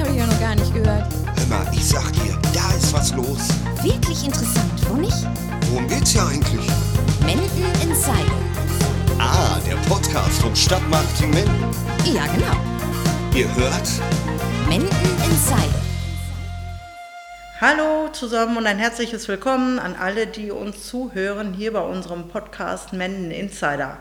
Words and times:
habe 0.00 0.10
ich 0.10 0.16
ja 0.16 0.26
noch 0.26 0.40
gar 0.40 0.54
nicht 0.54 0.72
gehört. 0.72 1.06
Hör 1.36 1.46
mal, 1.46 1.72
ich 1.72 1.84
sag 1.84 2.12
dir, 2.12 2.38
da 2.54 2.72
ist 2.76 2.92
was 2.92 3.12
los. 3.14 3.48
Wirklich 3.82 4.24
interessant, 4.24 4.88
wo 4.88 4.94
nicht? 4.94 5.26
Worum 5.70 5.88
geht's 5.88 6.10
hier 6.10 6.24
eigentlich? 6.24 6.66
Menden 7.24 7.64
Insider. 7.82 8.38
Ah, 9.18 9.58
der 9.66 9.74
Podcast 9.88 10.40
vom 10.40 10.54
Stadtmarketing 10.54 11.30
Menden. 11.30 11.64
Ja, 12.04 12.26
genau. 12.26 12.56
Ihr 13.34 13.52
hört? 13.56 13.88
Menden 14.68 14.88
Insider. 15.24 15.82
Hallo 17.60 18.08
zusammen 18.12 18.56
und 18.56 18.66
ein 18.66 18.78
herzliches 18.78 19.26
Willkommen 19.26 19.80
an 19.80 19.96
alle, 19.96 20.28
die 20.28 20.52
uns 20.52 20.86
zuhören 20.86 21.54
hier 21.54 21.72
bei 21.72 21.80
unserem 21.80 22.28
Podcast 22.28 22.92
Menden 22.92 23.32
Insider. 23.32 23.98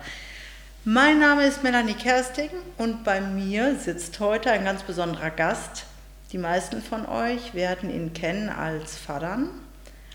Mein 0.89 1.19
Name 1.19 1.45
ist 1.45 1.63
Melanie 1.63 1.95
Kersting 1.95 2.50
und 2.77 3.04
bei 3.04 3.19
mir 3.19 3.75
sitzt 3.75 4.21
heute 4.21 4.51
ein 4.51 4.64
ganz 4.64 4.83
besonderer 4.83 5.32
Gast. 5.32 5.83
Die 6.32 6.37
meisten 6.37 6.82
von 6.82 7.05
euch 7.05 7.54
werden 7.54 7.89
ihn 7.89 8.14
kennen 8.14 8.47
als 8.47 8.95
Fadern 8.95 9.50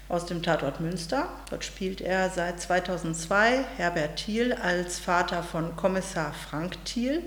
aus 0.09 0.25
dem 0.25 0.43
Tatort 0.43 0.81
Münster. 0.81 1.29
Dort 1.51 1.63
spielt 1.67 2.01
er 2.01 2.31
seit 2.31 2.59
2002 2.59 3.67
Herbert 3.77 4.17
Thiel 4.17 4.55
als 4.55 4.99
Vater 4.99 5.43
von 5.43 5.77
Kommissar 5.77 6.33
Frank 6.33 6.83
Thiel. 6.87 7.23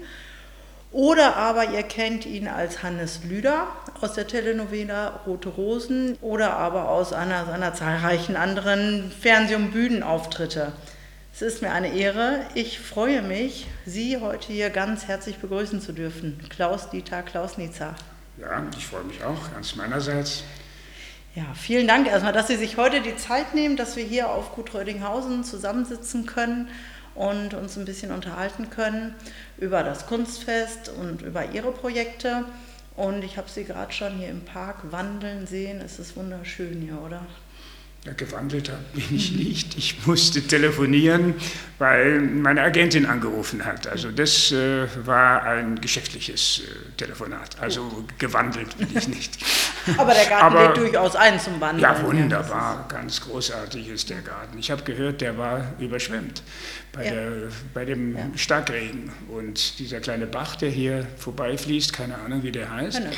Oder 0.91 1.35
aber 1.35 1.69
ihr 1.69 1.83
kennt 1.83 2.25
ihn 2.25 2.47
als 2.47 2.81
Hannes 2.81 3.25
Lüder 3.25 3.67
aus 4.01 4.13
der 4.13 4.25
Telenovela 4.25 5.19
Rote 5.27 5.49
Rosen 5.49 6.17
oder 6.21 6.53
aber 6.53 6.89
aus 6.89 7.13
einer 7.13 7.45
seiner 7.45 7.75
zahlreichen 7.75 8.37
anderen 8.37 9.11
Fernseh- 9.11 9.53
und 9.53 9.69
Bühnenauftritte. 9.69 10.73
Es 11.35 11.41
ist 11.41 11.61
mir 11.61 11.73
eine 11.73 11.93
Ehre. 11.93 12.45
Ich 12.53 12.79
freue 12.79 13.21
mich, 13.21 13.67
Sie 13.85 14.21
heute 14.21 14.53
hier 14.53 14.69
ganz 14.69 15.09
herzlich 15.09 15.39
begrüßen 15.39 15.81
zu 15.81 15.91
dürfen. 15.91 16.39
Klaus-Dieter 16.47 17.23
Klausnitzer. 17.23 17.93
Ja, 18.37 18.65
ich 18.77 18.87
freue 18.87 19.03
mich 19.03 19.21
auch, 19.21 19.51
ganz 19.51 19.75
meinerseits. 19.75 20.45
Ja, 21.35 21.43
vielen 21.53 21.89
Dank 21.89 22.07
erstmal, 22.07 22.31
dass 22.31 22.47
Sie 22.47 22.55
sich 22.55 22.77
heute 22.77 23.01
die 23.01 23.17
Zeit 23.17 23.53
nehmen, 23.53 23.75
dass 23.75 23.97
wir 23.97 24.05
hier 24.05 24.29
auf 24.29 24.55
Gut 24.55 24.73
Rödinghausen 24.73 25.43
zusammensitzen 25.43 26.25
können 26.25 26.69
und 27.15 27.53
uns 27.53 27.75
ein 27.75 27.83
bisschen 27.83 28.13
unterhalten 28.13 28.69
können 28.69 29.13
über 29.57 29.83
das 29.83 30.07
Kunstfest 30.07 30.87
und 30.87 31.21
über 31.21 31.51
Ihre 31.51 31.73
Projekte. 31.73 32.45
Und 32.95 33.25
ich 33.25 33.35
habe 33.35 33.49
Sie 33.49 33.65
gerade 33.65 33.91
schon 33.91 34.19
hier 34.19 34.29
im 34.29 34.45
Park 34.45 34.89
wandeln 34.89 35.47
sehen. 35.47 35.81
Es 35.81 35.99
ist 35.99 36.15
wunderschön 36.15 36.79
hier, 36.79 37.01
oder? 37.01 37.25
Ja, 38.05 38.13
gewandelt 38.13 38.71
bin 38.93 39.03
ich 39.15 39.31
nicht. 39.31 39.75
Ich 39.79 40.05
musste 40.05 40.43
telefonieren, 40.43 41.33
weil 41.79 42.21
meine 42.21 42.61
Agentin 42.61 43.07
angerufen 43.07 43.65
hat. 43.65 43.87
Also 43.87 44.11
das 44.11 44.51
äh, 44.51 44.85
war 45.07 45.41
ein 45.41 45.81
geschäftliches 45.81 46.59
äh, 46.59 46.91
Telefonat. 46.97 47.59
Also 47.59 48.05
gewandelt 48.19 48.77
bin 48.77 48.89
ich 48.95 49.07
nicht. 49.07 49.39
Aber 49.97 50.13
der 50.13 50.25
Garten 50.25 50.45
Aber, 50.45 50.67
lädt 50.67 50.77
durchaus 50.77 51.15
ein 51.15 51.39
zum 51.39 51.59
Wandeln. 51.59 51.81
Ja, 51.81 52.03
wunderbar. 52.03 52.85
Ja, 52.87 52.95
ganz 52.95 53.21
großartig 53.21 53.89
ist 53.89 54.11
der 54.11 54.21
Garten. 54.21 54.59
Ich 54.59 54.69
habe 54.69 54.83
gehört, 54.83 55.21
der 55.21 55.39
war 55.39 55.73
überschwemmt 55.79 56.43
bei, 56.91 57.05
ja. 57.05 57.11
der, 57.11 57.31
bei 57.73 57.85
dem. 57.85 58.15
Starkregen. 58.35 59.11
Und 59.29 59.79
dieser 59.79 59.99
kleine 59.99 60.27
Bach, 60.27 60.55
der 60.57 60.69
hier 60.69 61.07
vorbeifließt, 61.17 61.91
keine 61.91 62.19
Ahnung, 62.19 62.43
wie 62.43 62.51
der 62.51 62.69
heißt. 62.69 62.99
Genau 62.99 63.15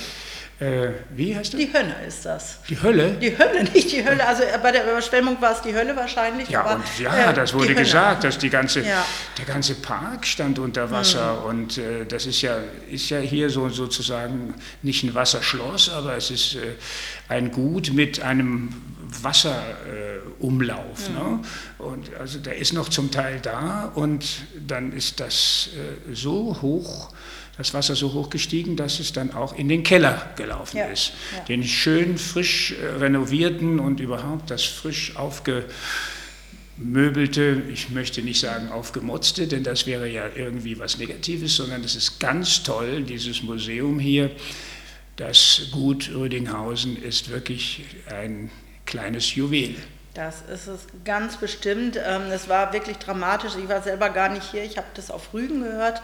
äh, 0.60 0.90
wie 1.12 1.36
heißt 1.36 1.54
das? 1.54 1.60
Die 1.60 1.72
Hölle 1.72 1.96
ist 2.08 2.26
das. 2.26 2.60
Die 2.68 2.82
Hölle? 2.82 3.12
Die 3.22 3.38
Hölle, 3.38 3.64
nicht 3.74 3.92
die 3.92 4.04
Hölle. 4.04 4.26
Also 4.26 4.42
äh, 4.42 4.58
bei 4.62 4.72
der 4.72 4.90
Überschwemmung 4.90 5.40
war 5.40 5.52
es 5.52 5.62
die 5.62 5.76
Hölle 5.76 5.96
wahrscheinlich. 5.96 6.50
Ja, 6.50 6.62
aber, 6.64 6.76
und, 6.76 7.00
ja 7.00 7.30
äh, 7.30 7.34
das 7.34 7.54
wurde 7.54 7.76
gesagt, 7.76 8.24
dass 8.24 8.40
die 8.40 8.50
ganze, 8.50 8.82
ja. 8.82 9.06
der 9.38 9.46
ganze 9.46 9.76
Park 9.76 10.26
stand 10.26 10.58
unter 10.58 10.90
Wasser. 10.90 11.42
Mhm. 11.42 11.46
Und 11.46 11.78
äh, 11.78 12.06
das 12.06 12.26
ist 12.26 12.42
ja, 12.42 12.58
ist 12.90 13.08
ja 13.10 13.20
hier 13.20 13.52
so, 13.52 13.70
sozusagen 13.70 14.56
nicht 14.82 15.04
ein 15.04 15.14
Wasserschloss, 15.14 15.90
aber 15.90 16.18
es 16.18 16.32
ist 16.32 16.56
äh, 16.56 16.74
ein 17.30 17.52
Gut 17.52 17.94
mit 17.94 18.22
einem 18.22 18.70
Wasserumlauf. 19.22 21.10
Mhm. 21.10 21.16
Ne? 21.16 21.40
Und 21.78 22.16
also 22.20 22.40
der 22.40 22.58
ist 22.58 22.74
noch 22.74 22.90
zum 22.90 23.12
Teil 23.12 23.40
da 23.42 23.92
und 23.94 24.26
dann 24.68 24.92
ist 24.92 25.20
das 25.20 25.70
äh, 25.76 26.16
so 26.16 26.58
hoch 26.64 27.12
das 27.58 27.74
Wasser 27.74 27.96
so 27.96 28.14
hoch 28.14 28.30
gestiegen, 28.30 28.76
dass 28.76 29.00
es 29.00 29.14
dann 29.14 29.34
auch 29.34 29.58
in 29.58 29.68
den 29.68 29.82
Keller 29.84 30.30
gelaufen 30.36 30.78
ja, 30.78 30.86
ist. 30.86 31.14
Ja. 31.36 31.44
Den 31.46 31.64
schön 31.64 32.20
frisch 32.20 32.74
äh, 32.74 32.86
renovierten 32.98 33.80
und 33.80 34.00
überhaupt 34.00 34.52
das 34.52 34.64
frisch 34.64 35.16
aufgemöbelte, 35.16 37.64
ich 37.74 37.90
möchte 37.90 38.22
nicht 38.22 38.40
sagen 38.40 38.70
aufgemotzte, 38.70 39.48
denn 39.48 39.64
das 39.64 39.88
wäre 39.88 40.08
ja 40.08 40.30
irgendwie 40.36 40.78
was 40.78 41.00
Negatives, 41.00 41.56
sondern 41.56 41.84
es 41.84 41.96
ist 41.96 42.20
ganz 42.20 42.62
toll, 42.64 43.02
dieses 43.04 43.42
Museum 43.42 43.98
hier. 44.00 44.30
Das 45.16 45.70
Gut 45.72 46.12
Rödinghausen 46.14 47.02
ist 47.02 47.30
wirklich 47.30 47.86
ein 48.12 48.52
kleines 48.86 49.34
Juwel. 49.34 49.74
Das 50.18 50.42
ist 50.52 50.66
es 50.66 50.88
ganz 51.06 51.38
bestimmt. 51.38 51.96
Ähm, 51.96 52.32
es 52.32 52.50
war 52.50 52.74
wirklich 52.74 52.98
dramatisch. 52.98 53.56
Ich 53.56 53.70
war 53.70 53.84
selber 53.84 54.10
gar 54.10 54.30
nicht 54.30 54.50
hier. 54.50 54.64
Ich 54.64 54.76
habe 54.78 54.88
das 54.96 55.12
auf 55.12 55.32
Rügen 55.32 55.62
gehört, 55.62 56.02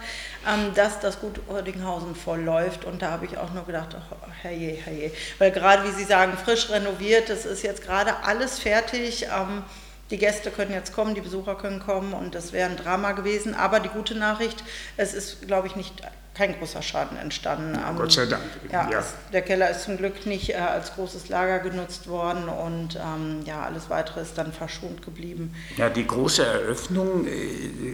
ähm, 0.47 0.71
dass 0.75 0.99
das 0.99 1.19
Gut 1.19 1.39
Oerdinghausen 1.47 2.13
vollläuft. 2.13 2.85
Und 2.85 3.01
da 3.01 3.09
habe 3.09 3.25
ich 3.25 3.39
auch 3.39 3.51
nur 3.53 3.65
gedacht, 3.65 3.95
oh, 3.95 4.27
herrje, 4.43 4.73
herrje. 4.73 5.11
Weil 5.39 5.49
gerade, 5.49 5.87
wie 5.87 5.91
Sie 5.93 6.03
sagen, 6.03 6.37
frisch 6.37 6.69
renoviert, 6.69 7.27
das 7.27 7.47
ist 7.47 7.63
jetzt 7.63 7.81
gerade 7.81 8.13
alles 8.23 8.59
fertig. 8.59 9.23
Ähm, 9.35 9.63
die 10.11 10.19
Gäste 10.19 10.51
können 10.51 10.73
jetzt 10.73 10.93
kommen, 10.93 11.15
die 11.15 11.21
Besucher 11.21 11.55
können 11.55 11.79
kommen 11.79 12.13
und 12.13 12.35
das 12.35 12.53
wäre 12.53 12.69
ein 12.69 12.77
Drama 12.77 13.13
gewesen. 13.13 13.55
Aber 13.55 13.79
die 13.79 13.89
gute 13.89 14.13
Nachricht, 14.13 14.63
es 14.95 15.15
ist, 15.15 15.47
glaube 15.47 15.65
ich, 15.65 15.75
nicht 15.75 16.03
kein 16.33 16.57
großer 16.57 16.81
Schaden 16.81 17.17
entstanden. 17.17 17.75
Ja, 17.75 17.91
Gott 17.91 18.11
sei 18.11 18.25
Dank. 18.25 18.43
Ja, 18.71 18.89
ja. 18.89 18.99
Es, 18.99 19.13
der 19.31 19.43
Keller 19.43 19.69
ist 19.69 19.83
zum 19.83 19.97
Glück 19.97 20.25
nicht 20.25 20.49
äh, 20.49 20.55
als 20.55 20.95
großes 20.95 21.29
Lager 21.29 21.59
genutzt 21.59 22.07
worden 22.07 22.49
und 22.49 22.95
ähm, 22.95 23.41
ja, 23.45 23.61
alles 23.63 23.89
weitere 23.89 24.21
ist 24.21 24.37
dann 24.37 24.51
verschont 24.51 25.03
geblieben. 25.03 25.53
Ja, 25.77 25.89
die 25.89 26.07
große 26.07 26.43
Eröffnung 26.43 27.27
äh, 27.27 27.29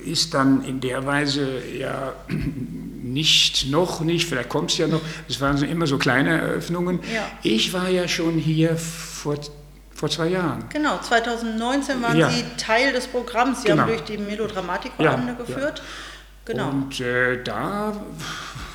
ist 0.10 0.34
dann 0.34 0.64
in 0.64 0.80
der 0.80 1.06
Weise 1.06 1.62
ja 1.78 2.14
nicht, 2.30 3.70
noch 3.70 4.00
nicht, 4.02 4.28
vielleicht 4.28 4.50
kommt 4.50 4.72
es 4.72 4.78
ja 4.78 4.88
noch, 4.88 5.02
es 5.28 5.42
waren 5.42 5.62
immer 5.64 5.88
so 5.88 5.98
kleine 5.98 6.40
Eröffnungen. 6.40 7.00
Ja. 7.14 7.24
Ich 7.44 7.74
war 7.74 7.90
ja 7.90 8.08
schon 8.08 8.38
hier 8.38 8.78
vor 8.78 9.38
vor 10.00 10.10
zwei 10.10 10.28
Jahren. 10.28 10.64
Genau, 10.70 10.98
2019 10.98 12.02
waren 12.02 12.18
ja. 12.18 12.30
Sie 12.30 12.46
Teil 12.56 12.94
des 12.94 13.08
Programms. 13.08 13.64
Sie 13.64 13.68
genau. 13.68 13.82
haben 13.82 13.90
durch 13.90 14.04
die 14.04 14.18
Melodramatikabende 14.18 15.34
ja, 15.34 15.38
geführt. 15.38 15.80
Ja. 15.80 15.84
Genau. 16.50 16.70
Und 16.70 17.00
äh, 17.00 17.44
da 17.44 17.94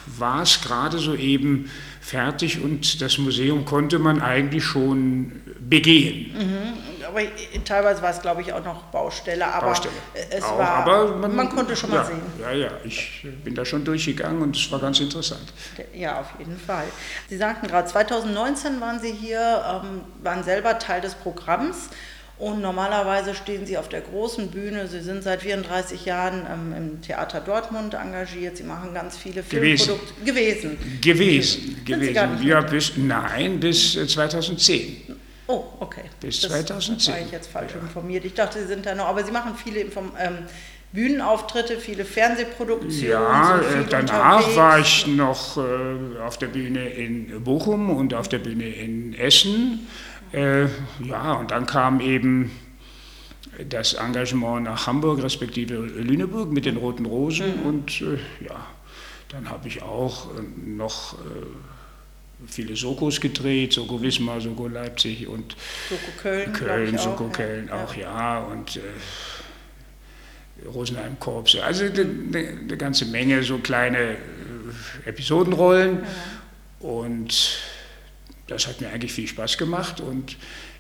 war 0.06 0.42
es 0.42 0.60
gerade 0.60 0.98
so 0.98 1.14
eben 1.14 1.68
fertig 2.00 2.62
und 2.62 3.02
das 3.02 3.18
Museum 3.18 3.64
konnte 3.64 3.98
man 3.98 4.22
eigentlich 4.22 4.62
schon 4.62 5.42
begehen. 5.58 6.32
Mhm. 6.36 7.04
Aber 7.08 7.20
teilweise 7.64 8.00
war 8.00 8.10
es, 8.10 8.20
glaube 8.20 8.42
ich, 8.42 8.52
auch 8.52 8.64
noch 8.64 8.84
Baustelle. 8.84 9.44
Aber 9.46 9.66
Baustelle. 9.66 9.94
es 10.30 10.44
auch, 10.44 10.56
war, 10.56 10.68
aber 10.68 11.16
man, 11.16 11.34
man, 11.34 11.48
konnte 11.48 11.74
schon 11.74 11.90
mal 11.90 11.96
ja, 11.96 12.04
sehen. 12.04 12.22
Ja, 12.40 12.52
ja, 12.52 12.70
ich 12.84 13.26
bin 13.42 13.56
da 13.56 13.64
schon 13.64 13.84
durchgegangen 13.84 14.40
und 14.40 14.56
es 14.56 14.70
war 14.70 14.78
ganz 14.78 15.00
interessant. 15.00 15.52
Ja, 15.92 16.20
auf 16.20 16.32
jeden 16.38 16.58
Fall. 16.58 16.84
Sie 17.28 17.36
sagten 17.36 17.66
gerade, 17.66 17.88
2019 17.88 18.80
waren 18.80 19.00
Sie 19.00 19.12
hier, 19.12 19.82
ähm, 19.82 20.02
waren 20.22 20.44
selber 20.44 20.78
Teil 20.78 21.00
des 21.00 21.14
Programms. 21.14 21.90
Und 22.36 22.60
normalerweise 22.60 23.32
stehen 23.34 23.64
Sie 23.64 23.78
auf 23.78 23.88
der 23.88 24.00
großen 24.00 24.50
Bühne. 24.50 24.88
Sie 24.88 25.00
sind 25.00 25.22
seit 25.22 25.42
34 25.42 26.04
Jahren 26.04 26.44
ähm, 26.52 26.74
im 26.76 27.00
Theater 27.00 27.40
Dortmund 27.40 27.94
engagiert. 27.94 28.56
Sie 28.56 28.64
machen 28.64 28.92
ganz 28.92 29.16
viele 29.16 29.44
Filmprodukte. 29.44 30.24
Gewesen. 30.24 30.76
Gewesen. 31.00 31.84
Gewesen. 31.84 32.42
Ja, 32.42 32.60
bis, 32.60 32.96
nein, 32.96 33.60
bis 33.60 33.92
2010. 33.92 34.80
Äh, 34.80 35.12
oh, 35.46 35.64
okay. 35.78 36.04
Bis 36.20 36.40
das, 36.40 36.50
2010. 36.50 36.96
Das 36.96 37.08
war 37.08 37.26
ich 37.26 37.32
jetzt 37.32 37.50
falsch 37.50 37.72
ja. 37.74 37.80
informiert. 37.80 38.24
Ich 38.24 38.34
dachte, 38.34 38.60
Sie 38.60 38.66
sind 38.66 38.84
da 38.84 38.96
noch, 38.96 39.06
aber 39.06 39.22
Sie 39.22 39.30
machen 39.30 39.54
viele 39.54 39.82
ähm, 39.82 39.90
Bühnenauftritte, 40.94 41.78
viele 41.78 42.04
Fernsehproduktionen. 42.04 43.10
Ja, 43.10 43.58
äh, 43.58 43.84
danach 43.88 44.38
unterwegs. 44.38 44.56
war 44.56 44.78
ich 44.78 45.06
noch 45.06 45.56
äh, 45.56 46.20
auf 46.20 46.38
der 46.38 46.46
Bühne 46.46 46.88
in 46.88 47.42
Bochum 47.44 47.90
und 47.90 48.14
auf 48.14 48.28
der 48.28 48.38
Bühne 48.38 48.68
in 48.68 49.12
Essen. 49.14 49.86
Äh, 50.34 50.66
ja, 51.04 51.34
und 51.34 51.50
dann 51.52 51.66
kam 51.66 52.00
eben 52.00 52.50
das 53.68 53.94
Engagement 53.94 54.64
nach 54.64 54.88
Hamburg, 54.88 55.22
respektive 55.22 55.74
Lüneburg 55.76 56.50
mit 56.50 56.64
den 56.64 56.76
Roten 56.76 57.06
Rosen. 57.06 57.60
Mhm. 57.60 57.66
Und 57.66 58.00
äh, 58.00 58.18
ja, 58.44 58.66
dann 59.28 59.48
habe 59.48 59.68
ich 59.68 59.82
auch 59.82 60.30
äh, 60.36 60.42
noch 60.66 61.14
äh, 61.14 61.16
viele 62.48 62.74
Sokos 62.74 63.20
gedreht, 63.20 63.74
Soko 63.74 64.02
Wismar, 64.02 64.40
Soko 64.40 64.66
Leipzig 64.66 65.28
und 65.28 65.54
Soko 65.88 66.10
Köln, 66.20 66.52
Köln 66.52 66.98
Soko 66.98 67.26
auch, 67.26 67.32
Köln 67.32 67.68
ja. 67.68 67.84
auch, 67.84 67.94
ja. 67.94 68.38
Und 68.40 68.76
äh, 68.76 68.80
Rosenheim 70.66 71.18
Korps. 71.20 71.56
Also 71.56 71.84
eine, 71.84 72.02
eine 72.38 72.76
ganze 72.76 73.06
Menge 73.06 73.42
so 73.44 73.58
kleine 73.58 73.98
äh, 73.98 74.16
Episodenrollen. 75.04 76.00
Ja. 76.00 76.88
Und 76.88 77.58
das 78.46 78.66
hat 78.66 78.80
mir 78.80 78.88
eigentlich 78.90 79.12
viel 79.12 79.26
Spaß 79.26 79.58
gemacht 79.58 80.00
und 80.00 80.36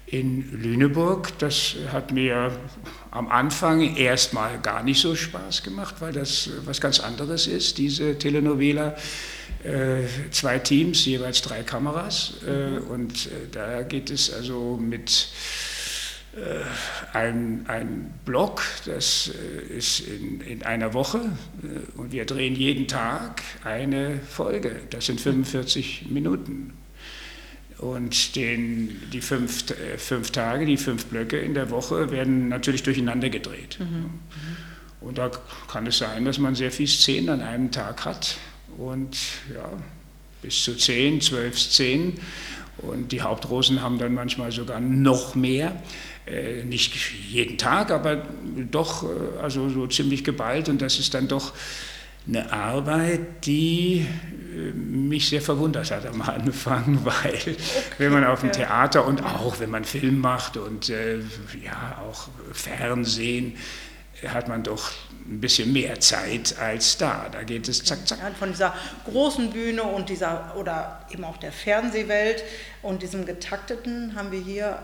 in 0.06 0.62
Lüneburg. 0.62 1.38
Das 1.38 1.76
hat 1.92 2.12
mir 2.12 2.52
am 3.10 3.28
Anfang 3.28 3.96
erstmal 3.96 4.60
gar 4.60 4.82
nicht 4.82 5.00
so 5.00 5.14
Spaß 5.14 5.62
gemacht, 5.62 5.96
weil 6.00 6.12
das 6.12 6.50
was 6.64 6.80
ganz 6.80 7.00
anderes 7.00 7.46
ist, 7.46 7.78
diese 7.78 8.18
Telenovela. 8.18 8.96
Äh, 9.64 10.02
zwei 10.30 10.58
Teams, 10.58 11.06
jeweils 11.06 11.40
drei 11.40 11.62
Kameras. 11.62 12.34
Äh, 12.46 12.80
und 12.80 13.26
äh, 13.26 13.30
da 13.50 13.82
geht 13.82 14.10
es 14.10 14.30
also 14.30 14.76
mit 14.76 15.28
äh, 16.36 17.16
ein, 17.16 18.12
Block, 18.26 18.62
das 18.84 19.30
äh, 19.30 19.76
ist 19.76 20.00
in, 20.00 20.40
in 20.42 20.62
einer 20.64 20.92
Woche 20.92 21.18
äh, 21.62 21.98
und 21.98 22.12
wir 22.12 22.26
drehen 22.26 22.54
jeden 22.56 22.88
Tag 22.88 23.42
eine 23.62 24.20
Folge. 24.20 24.80
Das 24.90 25.06
sind 25.06 25.20
45 25.20 26.06
Minuten. 26.10 26.74
Und 27.78 28.36
den, 28.36 29.00
die 29.12 29.20
fünf, 29.20 29.64
fünf 29.98 30.30
Tage, 30.30 30.64
die 30.64 30.76
fünf 30.76 31.06
Blöcke 31.06 31.38
in 31.38 31.54
der 31.54 31.70
Woche 31.70 32.10
werden 32.10 32.48
natürlich 32.48 32.82
durcheinander 32.82 33.30
gedreht. 33.30 33.78
Mhm. 33.80 34.10
Und 35.00 35.18
da 35.18 35.30
kann 35.68 35.86
es 35.86 35.98
sein, 35.98 36.24
dass 36.24 36.38
man 36.38 36.54
sehr 36.54 36.70
viele 36.70 36.88
Szenen 36.88 37.28
an 37.28 37.42
einem 37.42 37.70
Tag 37.70 38.04
hat 38.04 38.38
und 38.78 39.16
ja, 39.54 39.68
bis 40.40 40.62
zu 40.62 40.76
zehn, 40.76 41.20
zwölf 41.20 41.58
Szenen. 41.58 42.14
Und 42.78 43.12
die 43.12 43.22
Hauptrosen 43.22 43.82
haben 43.82 43.98
dann 43.98 44.14
manchmal 44.14 44.50
sogar 44.50 44.80
noch 44.80 45.34
mehr. 45.34 45.80
Äh, 46.26 46.64
nicht 46.64 46.94
jeden 47.30 47.58
Tag, 47.58 47.90
aber 47.90 48.26
doch 48.70 49.04
äh, 49.04 49.40
also 49.42 49.68
so 49.68 49.86
ziemlich 49.86 50.24
geballt. 50.24 50.68
Und 50.68 50.80
das 50.80 50.98
ist 50.98 51.14
dann 51.14 51.28
doch 51.28 51.52
eine 52.26 52.52
Arbeit, 52.52 53.46
die 53.46 54.06
äh, 54.54 54.72
mich 54.72 55.28
sehr 55.28 55.42
verwundert 55.42 55.90
hat 55.90 56.06
am 56.06 56.22
Anfang, 56.22 57.00
weil 57.04 57.56
wenn 57.98 58.12
man 58.12 58.24
auf 58.24 58.40
dem 58.40 58.52
Theater 58.52 59.06
und 59.06 59.22
auch 59.24 59.60
wenn 59.60 59.70
man 59.70 59.84
Film 59.84 60.18
macht 60.20 60.56
und 60.56 60.88
äh, 60.88 61.18
ja 61.62 62.02
auch 62.08 62.28
Fernsehen, 62.52 63.56
hat 64.26 64.48
man 64.48 64.62
doch 64.62 64.90
ein 65.26 65.40
bisschen 65.40 65.72
mehr 65.72 66.00
Zeit 66.00 66.56
als 66.58 66.96
da. 66.96 67.26
Da 67.30 67.42
geht 67.42 67.68
es 67.68 67.84
zack, 67.84 68.06
zack. 68.06 68.18
Ja, 68.18 68.30
von 68.30 68.50
dieser 68.50 68.74
großen 69.04 69.50
Bühne 69.50 69.82
und 69.82 70.08
dieser, 70.08 70.54
oder 70.56 71.04
eben 71.10 71.24
auch 71.24 71.36
der 71.38 71.52
Fernsehwelt 71.52 72.42
und 72.82 73.02
diesem 73.02 73.26
getakteten 73.26 74.14
haben 74.16 74.32
wir 74.32 74.40
hier 74.40 74.78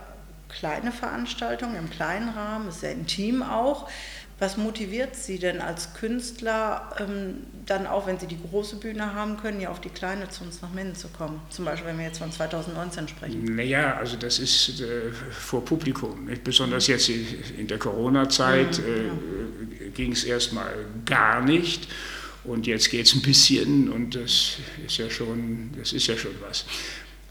kleine 0.48 0.92
Veranstaltungen 0.92 1.76
im 1.76 1.90
kleinen 1.90 2.30
Rahmen, 2.30 2.68
ist 2.68 2.80
sehr 2.80 2.92
intim 2.92 3.42
auch. 3.42 3.88
Was 4.40 4.56
motiviert 4.56 5.16
Sie 5.16 5.38
denn 5.38 5.60
als 5.60 5.92
Künstler, 5.92 6.96
ähm, 6.98 7.46
dann 7.66 7.86
auch, 7.86 8.06
wenn 8.06 8.18
Sie 8.18 8.26
die 8.26 8.40
große 8.40 8.76
Bühne 8.76 9.14
haben 9.14 9.36
können, 9.36 9.60
ja 9.60 9.68
auf 9.68 9.82
die 9.82 9.90
kleine 9.90 10.30
zu 10.30 10.44
uns 10.44 10.62
nach 10.62 10.72
Minden 10.72 10.94
zu 10.94 11.08
kommen? 11.08 11.42
Zum 11.50 11.66
Beispiel, 11.66 11.90
wenn 11.90 11.98
wir 11.98 12.06
jetzt 12.06 12.18
von 12.18 12.32
2019 12.32 13.08
sprechen. 13.08 13.44
Naja, 13.54 13.98
also 13.98 14.16
das 14.16 14.38
ist 14.38 14.80
äh, 14.80 15.12
vor 15.30 15.62
Publikum. 15.62 16.24
Nicht? 16.24 16.42
Besonders 16.42 16.86
jetzt 16.86 17.10
in 17.10 17.66
der 17.66 17.78
Corona-Zeit 17.78 18.78
ja, 18.78 18.84
äh, 18.84 19.90
ging 19.90 20.12
es 20.12 20.24
erstmal 20.24 20.86
gar 21.04 21.44
nicht. 21.44 21.88
Und 22.42 22.66
jetzt 22.66 22.90
geht 22.90 23.04
es 23.04 23.14
ein 23.14 23.20
bisschen 23.20 23.90
und 23.90 24.14
das 24.14 24.56
ist 24.86 24.96
ja 24.96 25.10
schon, 25.10 25.70
das 25.78 25.92
ist 25.92 26.06
ja 26.06 26.16
schon 26.16 26.32
was. 26.40 26.64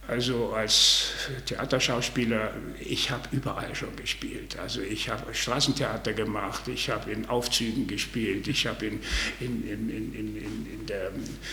Also 0.09 0.53
als 0.53 1.11
Theaterschauspieler, 1.45 2.53
ich 2.79 3.11
habe 3.11 3.29
überall 3.31 3.75
schon 3.75 3.95
gespielt. 3.95 4.57
Also 4.59 4.81
ich 4.81 5.07
habe 5.07 5.33
Straßentheater 5.33 6.13
gemacht, 6.13 6.67
ich 6.67 6.89
habe 6.89 7.11
in 7.11 7.27
Aufzügen 7.27 7.85
gespielt, 7.85 8.47
ich 8.47 8.65
habe 8.65 8.87
in, 8.87 9.01
in, 9.39 9.69
in, 9.69 9.89
in, 9.89 10.35
in, 10.35 10.85
der 10.87 11.11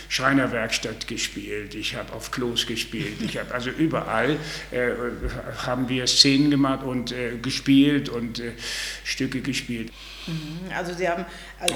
Schreinerwerkstatt 0.09 1.07
gespielt, 1.07 1.75
ich 1.75 1.95
habe 1.95 2.13
auf 2.15 2.31
Klos 2.31 2.67
gespielt, 2.67 3.21
ich 3.21 3.37
habe 3.37 3.53
also 3.53 3.69
überall 3.69 4.39
äh, 4.71 4.93
haben 5.67 5.91
wir 5.91 6.07
Szenen 6.07 6.51
gemacht 6.51 6.83
und 6.83 7.13
äh, 7.13 7.37
gespielt 7.37 8.09
und 8.09 8.39
äh, 8.39 8.53
Stücke 9.05 9.43
gespielt. 9.43 9.93
Mhm. 10.27 10.73
Also 10.75 10.95
Sie 10.95 11.09
haben 11.09 11.25
also 11.61 11.75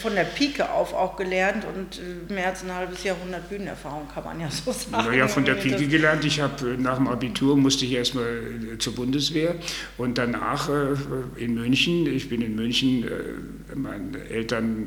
von 0.00 0.14
der 0.14 0.24
Pike 0.24 0.70
auf 0.70 0.94
auch 0.94 1.16
gelernt 1.16 1.64
und 1.64 1.98
äh, 1.98 2.32
mehr 2.32 2.48
als 2.48 2.62
ein 2.62 2.72
halbes 2.72 3.04
Jahrhundert 3.04 3.48
Bühnenerfahrung 3.48 4.08
kann 4.08 4.24
man 4.24 4.40
ja 4.40 4.50
so 4.50 4.72
sagen. 4.72 5.08
Naja, 5.08 5.28
von 5.28 5.44
der 5.44 5.54
Pike 5.54 5.86
gelernt. 5.86 6.03
Ich 6.22 6.40
habe 6.40 6.72
äh, 6.72 6.76
nach 6.76 6.96
dem 6.96 7.08
Abitur 7.08 7.56
musste 7.56 7.84
ich 7.84 7.92
erstmal 7.92 8.24
äh, 8.74 8.78
zur 8.78 8.94
Bundeswehr 8.94 9.56
und 9.98 10.18
danach 10.18 10.68
in 11.36 11.54
München. 11.54 12.06
Ich 12.06 12.28
bin 12.28 12.42
in 12.42 12.54
München, 12.54 13.04
meine 13.74 14.18
Eltern, 14.28 14.86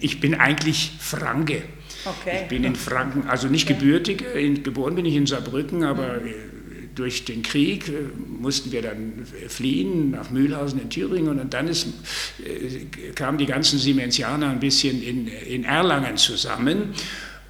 ich 0.00 0.20
bin 0.20 0.34
eigentlich 0.34 0.92
Franke. 0.98 1.62
Okay. 2.04 2.40
Ich 2.42 2.48
bin 2.48 2.64
in 2.64 2.76
Franken, 2.76 3.28
also 3.28 3.48
nicht 3.48 3.70
okay. 3.70 3.78
gebürtig, 3.78 4.24
geboren 4.62 4.94
bin 4.94 5.04
ich 5.04 5.16
in 5.16 5.26
Saarbrücken, 5.26 5.84
aber 5.84 6.20
mhm 6.20 6.50
durch 6.94 7.24
den 7.24 7.42
Krieg 7.42 7.88
äh, 7.88 7.92
mussten 8.40 8.72
wir 8.72 8.82
dann 8.82 9.26
fliehen 9.48 10.10
nach 10.10 10.30
Mühlhausen 10.30 10.80
in 10.80 10.90
Thüringen 10.90 11.38
und 11.38 11.54
dann 11.54 11.68
ist, 11.68 11.86
äh, 12.44 13.12
kamen 13.14 13.38
die 13.38 13.46
ganzen 13.46 13.78
Siemensianer 13.78 14.50
ein 14.50 14.60
bisschen 14.60 15.02
in, 15.02 15.26
in 15.26 15.64
Erlangen 15.64 16.16
zusammen. 16.16 16.94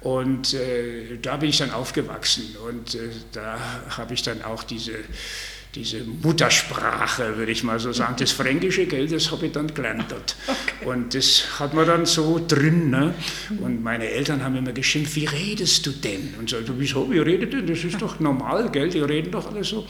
Und 0.01 0.53
äh, 0.55 1.17
da 1.21 1.37
bin 1.37 1.49
ich 1.49 1.59
dann 1.59 1.71
aufgewachsen 1.71 2.55
und 2.67 2.95
äh, 2.95 3.09
da 3.33 3.59
habe 3.97 4.13
ich 4.15 4.23
dann 4.23 4.41
auch 4.41 4.63
diese 4.63 4.93
diese 5.75 6.03
Muttersprache, 6.03 7.37
würde 7.37 7.51
ich 7.51 7.63
mal 7.63 7.79
so 7.79 7.93
sagen, 7.93 8.15
das 8.19 8.31
Fränkische, 8.31 8.85
gell, 8.85 9.07
das 9.07 9.31
habe 9.31 9.45
ich 9.45 9.51
dann 9.53 9.73
gelernt 9.73 10.05
dort. 10.09 10.35
Okay. 10.51 10.89
Und 10.89 11.13
das 11.13 11.59
hat 11.59 11.73
man 11.73 11.85
dann 11.85 12.05
so 12.05 12.43
drin. 12.45 12.89
Ne? 12.89 13.13
Und 13.61 13.83
meine 13.83 14.09
Eltern 14.09 14.43
haben 14.43 14.55
immer 14.55 14.71
geschimpft, 14.73 15.15
wie 15.15 15.25
redest 15.25 15.85
du 15.85 15.91
denn? 15.91 16.33
Und 16.39 16.49
so, 16.49 16.57
wieso, 16.77 17.11
wie 17.11 17.19
redet 17.19 17.53
denn? 17.53 17.67
Das 17.67 17.83
ist 17.83 18.01
doch 18.01 18.19
normal, 18.19 18.69
gell, 18.71 18.89
die 18.89 18.99
reden 18.99 19.31
doch 19.31 19.49
alle 19.49 19.63
so. 19.63 19.85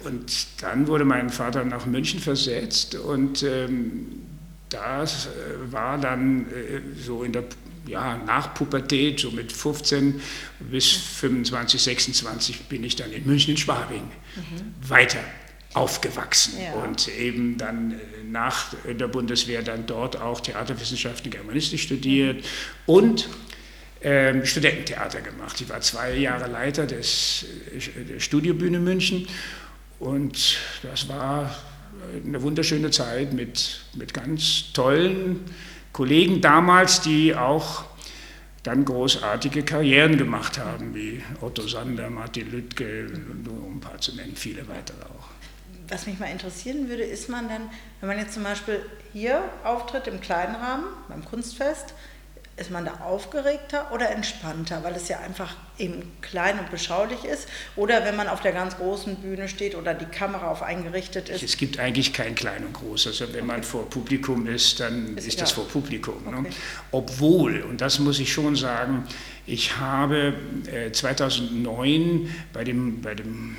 Und 0.00 0.46
dann 0.60 0.86
wurde 0.86 1.04
mein 1.04 1.30
Vater 1.30 1.64
nach 1.64 1.86
München 1.86 2.20
versetzt 2.20 2.94
und 2.94 3.42
ähm, 3.42 4.06
das 4.68 5.26
äh, 5.26 5.72
war 5.72 5.98
dann 5.98 6.46
äh, 6.46 6.80
so 7.04 7.24
in 7.24 7.32
der 7.32 7.44
ja, 7.86 8.16
nach 8.18 8.54
Pubertät, 8.54 9.20
so 9.20 9.30
mit 9.30 9.52
15 9.52 10.20
bis 10.60 10.90
25, 10.90 11.80
26 11.80 12.60
bin 12.62 12.84
ich 12.84 12.96
dann 12.96 13.12
in 13.12 13.26
München 13.26 13.52
in 13.52 13.56
Schwabing 13.56 14.02
mhm. 14.02 14.88
weiter 14.88 15.20
aufgewachsen 15.74 16.54
ja. 16.62 16.72
und 16.82 17.08
eben 17.08 17.58
dann 17.58 17.92
äh, 17.92 17.96
nach 18.30 18.74
der 18.86 19.08
Bundeswehr 19.08 19.62
dann 19.62 19.86
dort 19.86 20.20
auch 20.20 20.40
Theaterwissenschaften, 20.40 21.30
Germanistik 21.30 21.80
studiert 21.80 22.36
mhm. 22.36 22.42
und 22.86 23.28
ähm, 24.02 24.44
Studententheater 24.44 25.20
gemacht. 25.20 25.60
Ich 25.60 25.68
war 25.68 25.80
zwei 25.80 26.16
Jahre 26.16 26.50
Leiter 26.50 26.86
des, 26.86 27.44
äh, 27.74 28.04
der 28.04 28.20
Studiobühne 28.20 28.78
München 28.78 29.26
und 29.98 30.58
das 30.82 31.08
war 31.08 31.54
eine 32.24 32.42
wunderschöne 32.42 32.90
Zeit 32.90 33.32
mit, 33.32 33.80
mit 33.94 34.14
ganz 34.14 34.72
tollen 34.72 35.40
Kollegen 35.96 36.42
damals, 36.42 37.00
die 37.00 37.34
auch 37.34 37.84
dann 38.62 38.84
großartige 38.84 39.62
Karrieren 39.62 40.18
gemacht 40.18 40.58
haben, 40.58 40.94
wie 40.94 41.22
Otto 41.40 41.66
Sander, 41.66 42.10
Martin 42.10 42.50
Lüttke, 42.50 43.10
nur 43.42 43.64
um 43.64 43.76
ein 43.78 43.80
paar 43.80 43.98
zu 43.98 44.14
nennen, 44.14 44.36
viele 44.36 44.68
weitere 44.68 45.02
auch. 45.04 45.30
Was 45.88 46.06
mich 46.06 46.18
mal 46.18 46.26
interessieren 46.26 46.90
würde, 46.90 47.02
ist 47.02 47.30
man 47.30 47.48
dann, 47.48 47.70
wenn 48.00 48.10
man 48.10 48.18
jetzt 48.18 48.34
zum 48.34 48.42
Beispiel 48.42 48.84
hier 49.14 49.42
auftritt 49.64 50.06
im 50.06 50.20
kleinen 50.20 50.56
Rahmen, 50.56 50.84
beim 51.08 51.24
Kunstfest, 51.24 51.94
ist 52.58 52.70
man 52.70 52.86
da 52.86 53.00
aufgeregter 53.04 53.92
oder 53.92 54.10
entspannter, 54.10 54.82
weil 54.82 54.94
es 54.94 55.08
ja 55.08 55.18
einfach 55.20 55.54
eben 55.78 56.10
klein 56.22 56.58
und 56.58 56.70
beschaulich 56.70 57.24
ist? 57.24 57.48
Oder 57.76 58.04
wenn 58.06 58.16
man 58.16 58.28
auf 58.28 58.40
der 58.40 58.52
ganz 58.52 58.78
großen 58.78 59.16
Bühne 59.16 59.48
steht 59.48 59.74
oder 59.74 59.92
die 59.92 60.06
Kamera 60.06 60.50
auf 60.50 60.62
einen 60.62 60.82
gerichtet 60.84 61.28
ist? 61.28 61.42
Es 61.42 61.58
gibt 61.58 61.78
eigentlich 61.78 62.14
kein 62.14 62.34
klein 62.34 62.64
und 62.64 62.72
groß. 62.72 63.08
Also 63.08 63.26
wenn 63.28 63.40
okay. 63.40 63.46
man 63.46 63.62
vor 63.62 63.90
Publikum 63.90 64.46
ist, 64.46 64.80
dann 64.80 65.18
ist, 65.18 65.26
ist 65.26 65.40
das 65.42 65.52
vor 65.52 65.68
Publikum. 65.68 66.24
Ne? 66.24 66.38
Okay. 66.38 66.48
Ne? 66.48 66.54
Obwohl, 66.92 67.60
und 67.60 67.82
das 67.82 67.98
muss 67.98 68.18
ich 68.20 68.32
schon 68.32 68.56
sagen, 68.56 69.06
ich 69.46 69.76
habe 69.76 70.32
äh, 70.72 70.90
2009 70.90 72.34
bei 72.54 72.64
dem, 72.64 73.02
bei 73.02 73.14
dem 73.14 73.56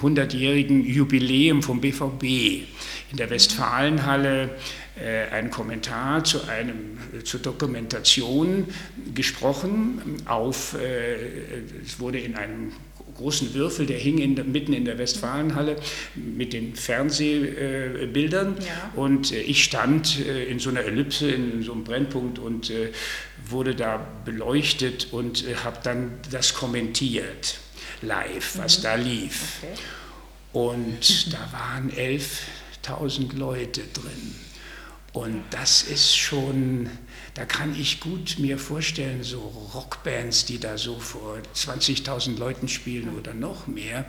100-jährigen 0.00 0.86
Jubiläum 0.86 1.62
vom 1.62 1.82
BVB 1.82 2.66
in 3.12 3.18
der 3.18 3.30
Westfalenhalle 3.30 4.50
äh, 4.98 5.28
ein 5.30 5.50
Kommentar 5.50 6.24
zu 6.24 6.48
einem, 6.48 6.98
zur 7.24 7.40
Dokumentation 7.40 8.66
gesprochen. 9.14 10.16
Auf, 10.24 10.74
äh, 10.74 11.16
es 11.84 12.00
wurde 12.00 12.18
in 12.18 12.36
einem 12.36 12.72
großen 13.14 13.52
Würfel, 13.52 13.84
der 13.84 13.98
hing 13.98 14.16
in, 14.16 14.34
mitten 14.50 14.72
in 14.72 14.86
der 14.86 14.96
Westfalenhalle 14.96 15.76
mit 16.14 16.54
den 16.54 16.74
Fernsehbildern. 16.74 18.56
Ja. 18.60 18.92
Und 18.94 19.32
äh, 19.32 19.40
ich 19.40 19.62
stand 19.62 20.18
in 20.18 20.58
so 20.58 20.70
einer 20.70 20.80
Ellipse, 20.80 21.30
in 21.30 21.62
so 21.62 21.72
einem 21.72 21.84
Brennpunkt 21.84 22.38
und 22.38 22.72
wurde 23.46 23.74
da 23.74 24.06
beleuchtet 24.24 25.08
und 25.12 25.44
habe 25.64 25.78
dann 25.82 26.12
das 26.30 26.54
kommentiert 26.54 27.58
live, 28.00 28.58
was 28.58 28.78
mhm. 28.78 28.82
da 28.82 28.94
lief. 28.94 29.58
Okay. 29.62 29.74
Und 30.52 31.32
da 31.32 31.50
waren 31.52 31.90
11.000 32.82 33.36
Leute 33.36 33.82
drin. 33.92 34.34
Und 35.12 35.44
das 35.50 35.82
ist 35.82 36.16
schon, 36.16 36.88
da 37.34 37.46
kann 37.46 37.74
ich 37.74 38.00
gut 38.00 38.36
mir 38.38 38.58
vorstellen, 38.58 39.22
so 39.22 39.70
Rockbands, 39.72 40.44
die 40.44 40.60
da 40.60 40.76
so 40.76 40.98
vor 40.98 41.38
20.000 41.54 42.38
Leuten 42.38 42.68
spielen 42.68 43.16
oder 43.18 43.32
noch 43.32 43.66
mehr, 43.66 44.04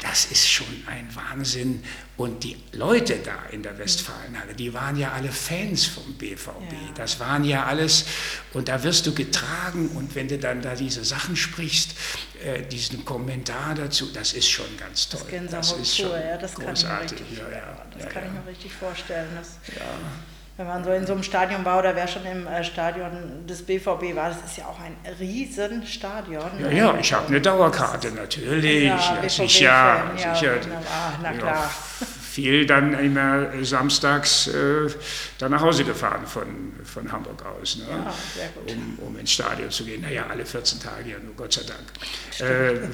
das 0.00 0.26
ist 0.26 0.48
schon 0.48 0.66
ein 0.86 1.08
Wahnsinn. 1.14 1.82
Und 2.16 2.44
die 2.44 2.56
Leute 2.72 3.18
da 3.24 3.46
in 3.50 3.62
der 3.62 3.78
Westfalenhalle, 3.78 4.54
die 4.54 4.74
waren 4.74 4.96
ja 4.96 5.12
alle 5.12 5.30
Fans 5.30 5.86
vom 5.86 6.14
BVB. 6.14 6.72
Ja. 6.72 6.92
Das 6.96 7.20
waren 7.20 7.44
ja 7.44 7.64
alles, 7.64 8.04
und 8.52 8.68
da 8.68 8.82
wirst 8.82 9.06
du 9.06 9.14
getragen. 9.14 9.88
Und 9.90 10.14
wenn 10.14 10.26
du 10.26 10.36
dann 10.38 10.60
da 10.60 10.74
diese 10.74 11.04
Sachen 11.04 11.36
sprichst, 11.36 11.94
äh, 12.44 12.62
diesen 12.62 13.04
Kommentar 13.04 13.74
dazu, 13.74 14.10
das 14.12 14.32
ist 14.32 14.50
schon 14.50 14.76
ganz 14.76 15.08
toll. 15.08 15.20
Das, 15.30 15.50
das 15.50 15.72
ist 15.72 15.96
schon 15.96 16.10
ja, 16.10 16.36
das 16.36 16.54
großartig. 16.54 17.18
Kann 17.18 17.26
ich 17.30 17.38
mir 17.38 17.46
richtig, 17.46 17.54
ja, 17.54 17.86
das 17.92 18.02
ja, 18.02 18.08
kann 18.08 18.26
ich 18.26 18.32
mir 18.32 18.46
richtig 18.50 18.72
vorstellen. 18.72 19.28
Das, 19.36 19.58
wenn 20.56 20.66
man 20.66 20.82
so 20.84 20.90
in 20.90 21.06
so 21.06 21.12
einem 21.12 21.22
Stadion 21.22 21.64
war 21.66 21.78
oder 21.78 21.94
wer 21.94 22.08
schon 22.08 22.24
im 22.24 22.46
äh, 22.46 22.64
Stadion 22.64 23.46
des 23.46 23.62
BVB 23.62 24.16
war, 24.16 24.30
das 24.30 24.38
ist 24.50 24.56
ja 24.56 24.64
auch 24.64 24.80
ein 24.80 24.96
Riesenstadion. 25.20 26.50
Ja, 26.58 26.70
ja, 26.70 26.98
ich 26.98 27.12
habe 27.12 27.26
eine 27.26 27.40
Dauerkarte 27.42 28.10
natürlich. 28.12 28.84
Ja, 28.84 29.18
ja 29.22 29.28
sicher, 29.28 30.02
ja, 30.18 30.34
sicher. 30.34 30.54
Na, 31.22 31.32
klar. 31.32 31.70
viel 32.36 32.64
dann 32.64 32.98
immer 32.98 33.48
samstags 33.62 34.46
äh, 34.46 34.88
dann 35.38 35.50
nach 35.50 35.60
Hause 35.60 35.84
gefahren 35.84 36.26
von, 36.26 36.72
von 36.84 37.10
Hamburg 37.12 37.44
aus, 37.44 37.76
ne? 37.76 37.84
ja, 37.88 38.74
um, 38.74 38.98
um 39.06 39.18
ins 39.18 39.32
Stadion 39.32 39.70
zu 39.70 39.84
gehen. 39.84 40.00
Naja, 40.00 40.26
alle 40.30 40.46
14 40.46 40.80
Tage, 40.80 41.10
ja, 41.10 41.16
nur 41.18 41.34
Gott 41.34 41.52
sei 41.52 41.62
Dank. 41.64 42.50
Äh, 42.50 42.88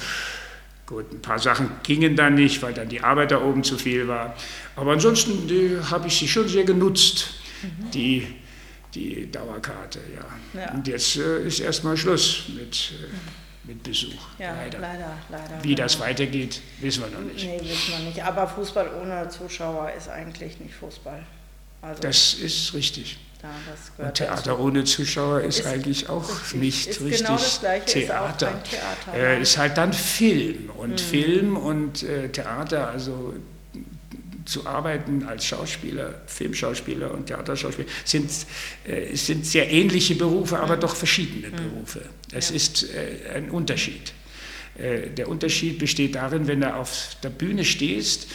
gut, 0.86 1.12
ein 1.12 1.22
paar 1.22 1.38
Sachen 1.38 1.70
gingen 1.84 2.16
dann 2.16 2.34
nicht, 2.34 2.60
weil 2.62 2.74
dann 2.74 2.88
die 2.88 3.02
Arbeit 3.02 3.30
da 3.30 3.40
oben 3.40 3.62
zu 3.62 3.78
viel 3.78 4.08
war. 4.08 4.34
Aber 4.74 4.92
ansonsten 4.92 5.80
habe 5.90 6.08
ich 6.08 6.18
sie 6.18 6.26
schon 6.26 6.48
sehr 6.48 6.64
genutzt 6.64 7.41
die, 7.92 8.26
die 8.94 9.30
Dauerkarte. 9.30 10.00
Ja. 10.14 10.60
ja. 10.60 10.72
Und 10.72 10.86
jetzt 10.86 11.16
äh, 11.16 11.46
ist 11.46 11.60
erstmal 11.60 11.96
Schluss 11.96 12.44
mit, 12.48 12.92
äh, 12.92 13.68
mit 13.68 13.82
Besuch. 13.82 14.12
Ja, 14.38 14.54
leider. 14.54 14.78
leider, 14.78 15.18
leider 15.28 15.62
Wie 15.64 15.74
das 15.74 15.98
weitergeht, 16.00 16.60
wissen 16.80 17.04
wir 17.04 17.18
noch 17.18 17.32
nicht. 17.32 17.44
Nee, 17.44 17.60
wissen 17.60 17.92
wir 17.92 17.98
nicht. 18.00 18.22
Aber 18.22 18.46
Fußball 18.46 18.90
ohne 19.00 19.28
Zuschauer 19.28 19.90
ist 19.92 20.08
eigentlich 20.08 20.58
nicht 20.60 20.74
Fußball. 20.74 21.24
Also 21.82 22.00
das 22.02 22.34
ist 22.34 22.74
richtig. 22.74 23.18
Ja, 23.42 24.06
und 24.06 24.14
Theater 24.14 24.52
dazu. 24.52 24.62
ohne 24.62 24.84
Zuschauer 24.84 25.40
ist, 25.40 25.60
ist 25.60 25.66
eigentlich 25.66 26.08
auch 26.08 26.28
richtig, 26.28 26.60
nicht 26.60 26.86
ist 26.86 27.00
richtig 27.00 27.26
genau 27.26 27.32
das 27.36 27.58
Gleiche, 27.58 27.84
Theater. 27.86 28.48
Ist, 28.62 28.70
Theater 28.70 29.18
äh, 29.18 29.42
ist, 29.42 29.58
halt 29.58 29.76
dann 29.76 29.92
Film 29.92 30.70
und 30.76 30.92
mhm. 30.92 30.98
Film 30.98 31.56
und 31.56 32.04
äh, 32.04 32.28
Theater, 32.28 32.88
also 32.88 33.34
zu 34.44 34.66
arbeiten 34.66 35.24
als 35.24 35.44
Schauspieler, 35.44 36.22
Filmschauspieler 36.26 37.12
und 37.12 37.26
Theaterschauspieler, 37.26 37.88
sind, 38.04 38.30
äh, 38.84 39.14
sind 39.14 39.46
sehr 39.46 39.70
ähnliche 39.70 40.14
Berufe, 40.14 40.58
aber 40.58 40.76
doch 40.76 40.96
verschiedene 40.96 41.48
mhm. 41.48 41.56
Berufe. 41.56 42.02
Es 42.32 42.50
ja. 42.50 42.56
ist 42.56 42.94
äh, 42.94 43.34
ein 43.34 43.50
Unterschied. 43.50 44.12
Äh, 44.76 45.10
der 45.10 45.28
Unterschied 45.28 45.78
besteht 45.78 46.14
darin, 46.14 46.46
wenn 46.46 46.60
du 46.60 46.74
auf 46.74 47.16
der 47.22 47.30
Bühne 47.30 47.64
stehst, 47.64 48.28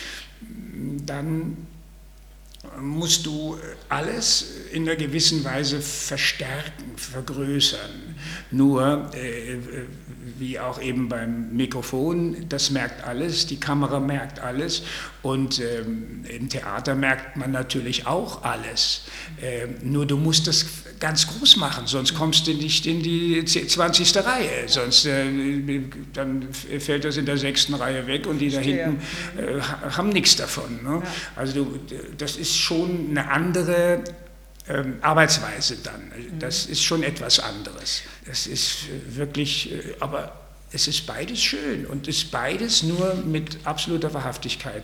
dann 1.05 1.57
musst 2.79 3.25
du 3.25 3.57
alles 3.89 4.53
in 4.71 4.83
einer 4.83 4.95
gewissen 4.95 5.43
Weise 5.43 5.81
verstärken, 5.81 6.95
vergrößern. 6.95 8.06
Nur, 8.51 9.09
äh, 9.13 9.57
wie 10.37 10.59
auch 10.59 10.81
eben 10.81 11.09
beim 11.09 11.55
Mikrofon, 11.55 12.45
das 12.49 12.71
merkt 12.71 13.03
alles, 13.03 13.47
die 13.47 13.59
Kamera 13.59 13.99
merkt 13.99 14.39
alles 14.39 14.83
und 15.21 15.59
ähm, 15.59 16.23
im 16.29 16.47
Theater 16.47 16.95
merkt 16.95 17.35
man 17.35 17.51
natürlich 17.51 18.07
auch 18.07 18.43
alles. 18.43 19.01
Ähm, 19.41 19.75
nur 19.81 20.05
du 20.05 20.17
musst 20.17 20.47
das 20.47 20.65
ganz 20.99 21.27
groß 21.27 21.57
machen, 21.57 21.87
sonst 21.87 22.15
kommst 22.15 22.47
du 22.47 22.53
nicht 22.53 22.85
in 22.85 23.03
die 23.03 23.43
20. 23.43 24.15
Reihe, 24.17 24.67
sonst 24.67 25.05
äh, 25.05 25.81
dann 26.13 26.47
fällt 26.53 27.05
das 27.05 27.17
in 27.17 27.25
der 27.25 27.37
sechsten 27.37 27.73
Reihe 27.73 28.07
weg 28.07 28.27
und 28.27 28.39
die 28.39 28.49
da 28.49 28.59
hinten 28.59 28.99
äh, 29.37 29.61
haben 29.61 30.09
nichts 30.09 30.35
davon. 30.35 30.83
Ne? 30.83 31.01
Also 31.35 31.65
du, 31.65 31.79
das 32.17 32.37
ist 32.37 32.57
schon 32.57 33.07
eine 33.09 33.29
andere 33.29 34.03
Arbeitsweise 35.01 35.77
dann. 35.77 36.11
Das 36.39 36.65
ist 36.65 36.83
schon 36.83 37.03
etwas 37.03 37.39
anderes. 37.39 38.01
Das 38.25 38.47
ist 38.47 38.83
äh, 38.89 39.15
wirklich, 39.15 39.71
äh, 39.71 39.95
aber 39.99 40.33
es 40.71 40.87
ist 40.87 41.05
beides 41.05 41.41
schön 41.41 41.85
und 41.85 42.07
ist 42.07 42.31
beides 42.31 42.83
nur 42.83 43.15
mit 43.15 43.65
absoluter 43.65 44.13
Wahrhaftigkeit 44.13 44.83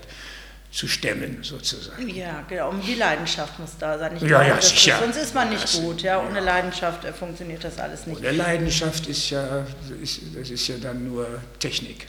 zu 0.71 0.87
stemmen, 0.87 1.43
sozusagen. 1.43 2.09
Ja, 2.09 2.43
genau. 2.49 2.69
Und 2.69 2.87
die 2.87 2.95
Leidenschaft 2.95 3.59
muss 3.59 3.77
da 3.77 3.99
sein. 3.99 4.15
Ich 4.15 4.23
ja, 4.23 4.27
glaube, 4.27 4.45
ja, 4.47 4.61
sicher. 4.61 4.99
Sonst 4.99 5.17
ist 5.17 5.35
man 5.35 5.49
nicht 5.49 5.63
das, 5.63 5.73
gut. 5.73 6.01
Ja, 6.01 6.19
ohne 6.19 6.39
ja. 6.39 6.43
Leidenschaft 6.43 7.03
äh, 7.03 7.13
funktioniert 7.13 7.63
das 7.63 7.77
alles 7.77 8.07
nicht. 8.07 8.19
Ohne 8.19 8.31
Leidenschaft 8.31 9.05
ist 9.07 9.29
ja, 9.29 9.67
ist, 10.01 10.21
das 10.33 10.49
ist 10.49 10.67
ja 10.67 10.77
dann 10.77 11.05
nur 11.05 11.27
Technik. 11.59 12.07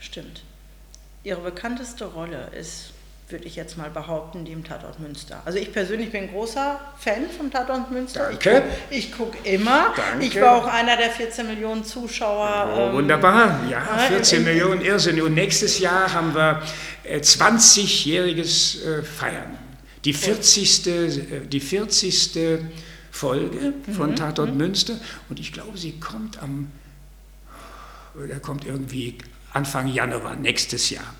Stimmt. 0.00 0.42
Ihre 1.22 1.40
bekannteste 1.40 2.06
Rolle 2.06 2.50
ist 2.58 2.93
würde 3.28 3.44
ich 3.46 3.56
jetzt 3.56 3.78
mal 3.78 3.88
behaupten, 3.90 4.44
die 4.44 4.52
im 4.52 4.64
Tatort 4.64 5.00
Münster. 5.00 5.40
Also 5.44 5.58
ich 5.58 5.72
persönlich 5.72 6.12
bin 6.12 6.30
großer 6.30 6.78
Fan 6.98 7.24
vom 7.36 7.50
Tatort 7.50 7.90
Münster. 7.90 8.28
Danke. 8.30 8.64
Ich 8.90 9.12
gucke 9.12 9.38
guck 9.38 9.46
immer. 9.46 9.94
Danke. 9.96 10.26
Ich 10.26 10.40
war 10.40 10.56
auch 10.56 10.66
einer 10.66 10.96
der 10.96 11.10
14 11.10 11.46
Millionen 11.46 11.84
Zuschauer. 11.84 12.68
Oh, 12.74 12.80
ähm, 12.80 12.92
wunderbar, 12.94 13.60
ja, 13.70 13.80
14 13.80 14.40
äh, 14.40 14.44
Millionen 14.44 14.82
Irrsinn. 14.82 15.20
Und 15.22 15.34
nächstes 15.34 15.78
Jahr 15.78 16.12
haben 16.12 16.34
wir 16.34 16.62
20-jähriges 17.06 18.84
äh, 18.84 19.02
Feiern. 19.02 19.58
Die 20.04 20.12
40. 20.12 20.86
Äh, 20.86 21.40
die 21.46 21.60
40. 21.60 22.60
Folge 23.10 23.72
von 23.96 24.10
mhm. 24.10 24.16
Tatort 24.16 24.50
mhm. 24.50 24.58
Münster. 24.58 24.94
Und 25.30 25.40
ich 25.40 25.52
glaube, 25.52 25.78
sie 25.78 25.92
kommt 25.98 26.42
am, 26.42 26.70
oder 28.14 28.38
kommt 28.40 28.66
irgendwie 28.66 29.16
Anfang 29.52 29.86
Januar 29.88 30.34
nächstes 30.36 30.90
Jahr 30.90 31.14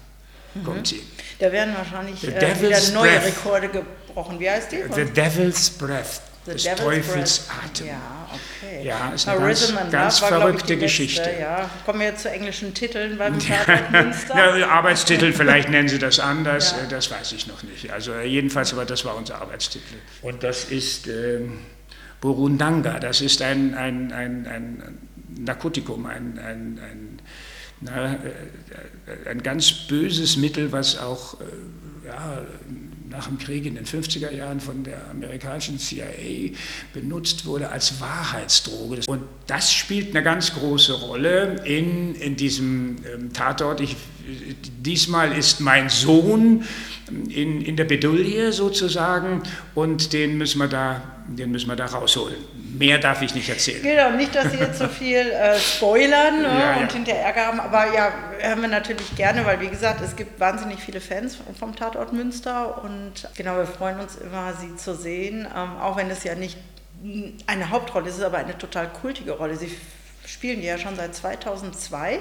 kommt 0.62 0.86
sie. 0.86 1.02
Da 1.44 1.52
werden 1.52 1.74
wahrscheinlich 1.76 2.26
äh, 2.26 2.62
wieder 2.62 2.80
neue 2.94 3.10
breath. 3.10 3.26
Rekorde 3.26 3.68
gebrochen. 3.68 4.40
Wie 4.40 4.48
heißt 4.48 4.72
die? 4.72 4.82
The 4.94 5.04
Devil's 5.04 5.68
Breath. 5.68 6.22
The 6.46 6.52
des 6.52 6.62
Devil's 6.62 6.80
Teufels 6.80 7.38
Breath. 7.40 7.64
Atem. 7.66 7.86
Ja, 7.86 8.28
okay. 8.32 8.86
Ja, 8.86 9.10
ist 9.10 9.28
eine 9.28 9.40
ganz, 9.40 9.74
ganz 9.90 10.22
war, 10.22 10.28
verrückte 10.28 10.78
Geschichte. 10.78 11.20
Letzte, 11.20 11.40
ja. 11.42 11.70
Kommen 11.84 12.00
wir 12.00 12.06
jetzt 12.06 12.22
zu 12.22 12.30
englischen 12.30 12.72
Titeln 12.72 13.18
beim 13.18 13.38
ja, 13.40 14.68
Arbeitstitel, 14.70 15.34
vielleicht 15.34 15.68
nennen 15.68 15.88
Sie 15.88 15.98
das 15.98 16.18
anders, 16.18 16.74
ja. 16.80 16.86
Das 16.88 17.10
weiß 17.10 17.32
ich 17.32 17.46
noch 17.46 17.62
nicht. 17.62 17.92
Also 17.92 18.18
jedenfalls, 18.20 18.72
aber 18.72 18.86
das 18.86 19.04
war 19.04 19.14
unser 19.14 19.42
Arbeitstitel. 19.42 19.96
Und 20.22 20.42
das 20.42 20.64
ist 20.64 21.08
äh, 21.08 21.40
Burundanga, 22.22 23.00
das 23.00 23.20
ist 23.20 23.42
ein, 23.42 23.74
ein, 23.74 24.12
ein, 24.12 24.46
ein 24.46 24.98
Narkotikum, 25.36 26.06
ein, 26.06 26.38
ein, 26.38 26.80
ein 26.82 27.20
na, 27.84 28.14
äh, 28.14 29.28
ein 29.28 29.42
ganz 29.42 29.70
böses 29.72 30.36
Mittel, 30.36 30.72
was 30.72 30.98
auch 30.98 31.40
äh, 31.40 31.44
ja, 32.06 32.42
nach 33.10 33.28
dem 33.28 33.38
Krieg 33.38 33.64
in 33.66 33.76
den 33.76 33.84
50er 33.84 34.32
Jahren 34.32 34.60
von 34.60 34.82
der 34.82 35.10
amerikanischen 35.10 35.78
CIA 35.78 36.56
benutzt 36.92 37.46
wurde 37.46 37.70
als 37.70 38.00
Wahrheitsdroge. 38.00 39.02
Und 39.06 39.22
das 39.46 39.72
spielt 39.72 40.10
eine 40.10 40.24
ganz 40.24 40.54
große 40.54 40.94
Rolle 40.94 41.62
in, 41.64 42.14
in 42.16 42.36
diesem 42.36 42.96
ähm, 43.12 43.32
Tatort. 43.32 43.80
Ich, 43.80 43.96
diesmal 44.80 45.36
ist 45.36 45.60
mein 45.60 45.88
Sohn 45.88 46.64
in, 47.08 47.60
in 47.60 47.76
der 47.76 47.84
Bedulie 47.84 48.52
sozusagen 48.52 49.42
und 49.74 50.12
den 50.12 50.38
müssen 50.38 50.58
wir 50.58 50.68
da, 50.68 51.02
den 51.28 51.50
müssen 51.50 51.68
wir 51.68 51.76
da 51.76 51.86
rausholen. 51.86 52.36
Mehr 52.78 52.98
darf 52.98 53.22
ich 53.22 53.34
nicht 53.34 53.48
erzählen. 53.48 53.82
Genau, 53.82 54.10
nicht, 54.10 54.34
dass 54.34 54.50
Sie 54.50 54.58
jetzt 54.58 54.78
so 54.78 54.88
viel 54.88 55.18
äh, 55.18 55.58
spoilern 55.58 56.42
ne, 56.42 56.48
ja, 56.48 56.76
und 56.76 56.88
ja. 56.88 56.92
hinterher 56.92 57.24
Ärger 57.24 57.46
haben, 57.46 57.60
aber 57.60 57.94
ja, 57.94 58.12
hören 58.40 58.62
wir 58.62 58.68
natürlich 58.68 59.14
gerne, 59.14 59.44
weil 59.44 59.60
wie 59.60 59.68
gesagt, 59.68 60.00
es 60.00 60.16
gibt 60.16 60.40
wahnsinnig 60.40 60.80
viele 60.80 61.00
Fans 61.00 61.38
vom 61.58 61.76
Tatort 61.76 62.12
Münster 62.12 62.82
und 62.82 63.28
genau, 63.36 63.56
wir 63.56 63.66
freuen 63.66 64.00
uns 64.00 64.16
immer, 64.16 64.54
Sie 64.54 64.74
zu 64.76 64.94
sehen, 64.94 65.46
ähm, 65.54 65.76
auch 65.80 65.96
wenn 65.96 66.10
es 66.10 66.24
ja 66.24 66.34
nicht 66.34 66.56
eine 67.46 67.70
Hauptrolle 67.70 68.08
ist, 68.08 68.22
aber 68.22 68.38
eine 68.38 68.56
total 68.56 68.88
kultige 68.88 69.32
Rolle. 69.32 69.56
Sie 69.56 69.70
spielen 70.26 70.60
die 70.60 70.66
ja 70.66 70.78
schon 70.78 70.96
seit 70.96 71.14
2002 71.14 72.18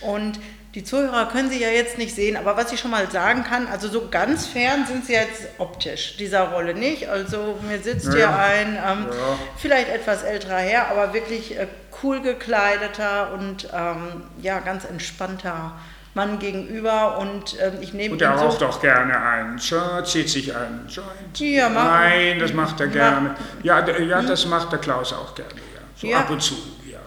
und 0.00 0.38
die 0.74 0.82
Zuhörer 0.82 1.26
können 1.26 1.50
sie 1.50 1.60
ja 1.60 1.68
jetzt 1.68 1.98
nicht 1.98 2.14
sehen, 2.14 2.36
aber 2.36 2.56
was 2.56 2.72
ich 2.72 2.80
schon 2.80 2.90
mal 2.90 3.08
sagen 3.08 3.44
kann, 3.44 3.68
also 3.68 3.88
so 3.88 4.08
ganz 4.10 4.48
fern 4.48 4.86
sind 4.86 5.06
sie 5.06 5.12
jetzt 5.12 5.46
optisch 5.58 6.16
dieser 6.16 6.50
Rolle 6.50 6.74
nicht. 6.74 7.08
Also 7.08 7.60
mir 7.62 7.78
sitzt 7.80 8.08
ja, 8.08 8.14
hier 8.14 8.36
ein 8.36 8.68
ähm, 8.74 9.06
ja. 9.08 9.38
vielleicht 9.56 9.88
etwas 9.88 10.24
älterer 10.24 10.58
Herr, 10.58 10.90
aber 10.90 11.14
wirklich 11.14 11.56
äh, 11.56 11.68
cool 12.02 12.20
gekleideter 12.22 13.32
und 13.34 13.68
ähm, 13.72 14.24
ja 14.42 14.58
ganz 14.58 14.84
entspannter 14.84 15.74
Mann 16.14 16.40
gegenüber 16.40 17.18
und 17.18 17.56
ähm, 17.60 17.74
ich 17.80 17.92
nehme 17.92 18.14
Und 18.14 18.22
er 18.22 18.32
raucht 18.32 18.60
so 18.60 18.66
auch 18.66 18.80
gerne 18.80 19.20
ein, 19.20 19.58
zieht 19.58 20.28
sich 20.28 20.54
ein 20.54 20.86
Joint. 20.88 21.38
Ja, 21.38 21.68
Nein, 21.68 22.40
das 22.40 22.52
macht 22.52 22.80
er 22.80 22.88
gerne. 22.88 23.36
ja, 23.62 23.88
ja, 23.98 24.22
das 24.22 24.46
macht 24.46 24.72
der 24.72 24.80
Klaus 24.80 25.12
auch 25.12 25.36
gerne, 25.36 25.54
ja. 25.54 25.80
so 25.96 26.14
ab 26.16 26.30
und 26.30 26.42
zu. 26.42 26.56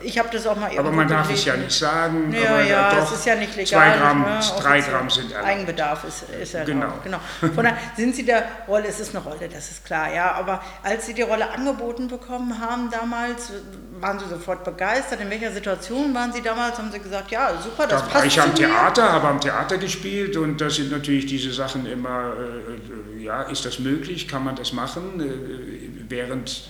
Ich 0.08 0.18
habe 0.18 0.30
das 0.32 0.48
auch 0.48 0.56
mal 0.56 0.72
Aber 0.78 0.92
man 0.92 1.08
darf 1.08 1.30
es 1.32 1.44
ja 1.46 1.56
nicht 1.58 1.78
sagen. 1.78 2.34
Ja, 2.34 2.62
ja, 2.62 2.96
doch, 2.96 3.04
es 3.04 3.20
ist 3.20 3.26
ja 3.26 3.36
nicht 3.36 3.56
legal. 3.56 3.68
Zwei 3.68 3.98
Gramm, 3.98 4.22
ne? 4.22 4.40
drei. 4.60 4.80
Gramm 4.80 5.10
sind 5.10 5.32
erlaubt. 5.32 5.50
Eigenbedarf 5.50 6.04
ist, 6.06 6.24
ist 6.42 6.54
erlaubt. 6.54 7.04
Genau. 7.04 7.20
genau. 7.42 7.54
Von 7.54 7.64
daher 7.64 7.78
sind 7.96 8.16
Sie 8.16 8.26
der 8.26 8.44
Rolle, 8.68 8.88
es 8.88 9.00
ist 9.00 9.14
eine 9.14 9.24
Rolle, 9.24 9.50
das 9.52 9.70
ist 9.70 9.86
klar, 9.86 10.14
ja. 10.14 10.32
Aber 10.32 10.62
als 10.84 11.06
Sie 11.06 11.14
die 11.14 11.24
Rolle 11.24 11.50
angeboten 11.50 12.08
bekommen 12.08 12.60
haben 12.60 12.90
damals, 12.90 13.52
waren 14.00 14.20
Sie 14.20 14.28
sofort 14.28 14.64
begeistert? 14.64 15.20
In 15.22 15.30
welcher 15.30 15.52
Situation 15.52 16.14
waren 16.14 16.32
Sie 16.32 16.42
damals? 16.42 16.78
Haben 16.78 16.92
Sie 16.92 17.00
gesagt, 17.00 17.32
ja, 17.32 17.52
super, 17.62 17.88
das 17.88 18.02
Da 18.02 18.08
passt 18.08 18.16
war 18.16 18.26
ich 18.26 18.42
am? 18.42 18.56
Theater, 18.56 19.12
habe 19.12 19.28
am 19.28 19.42
Theater 19.42 19.78
gespielt 19.78 20.38
und 20.38 20.62
da 20.62 20.70
sind 20.70 20.92
natürlich 20.92 21.26
diese 21.26 21.52
Sachen 21.52 21.86
immer, 21.86 22.34
äh, 22.38 23.20
äh, 23.20 23.24
ja, 23.24 23.44
ist 23.44 23.66
das 23.66 23.80
möglich, 23.80 24.28
kann 24.28 24.44
man 24.44 24.56
das 24.56 24.74
machen 24.74 25.20
äh, 25.20 26.10
während, 26.10 26.70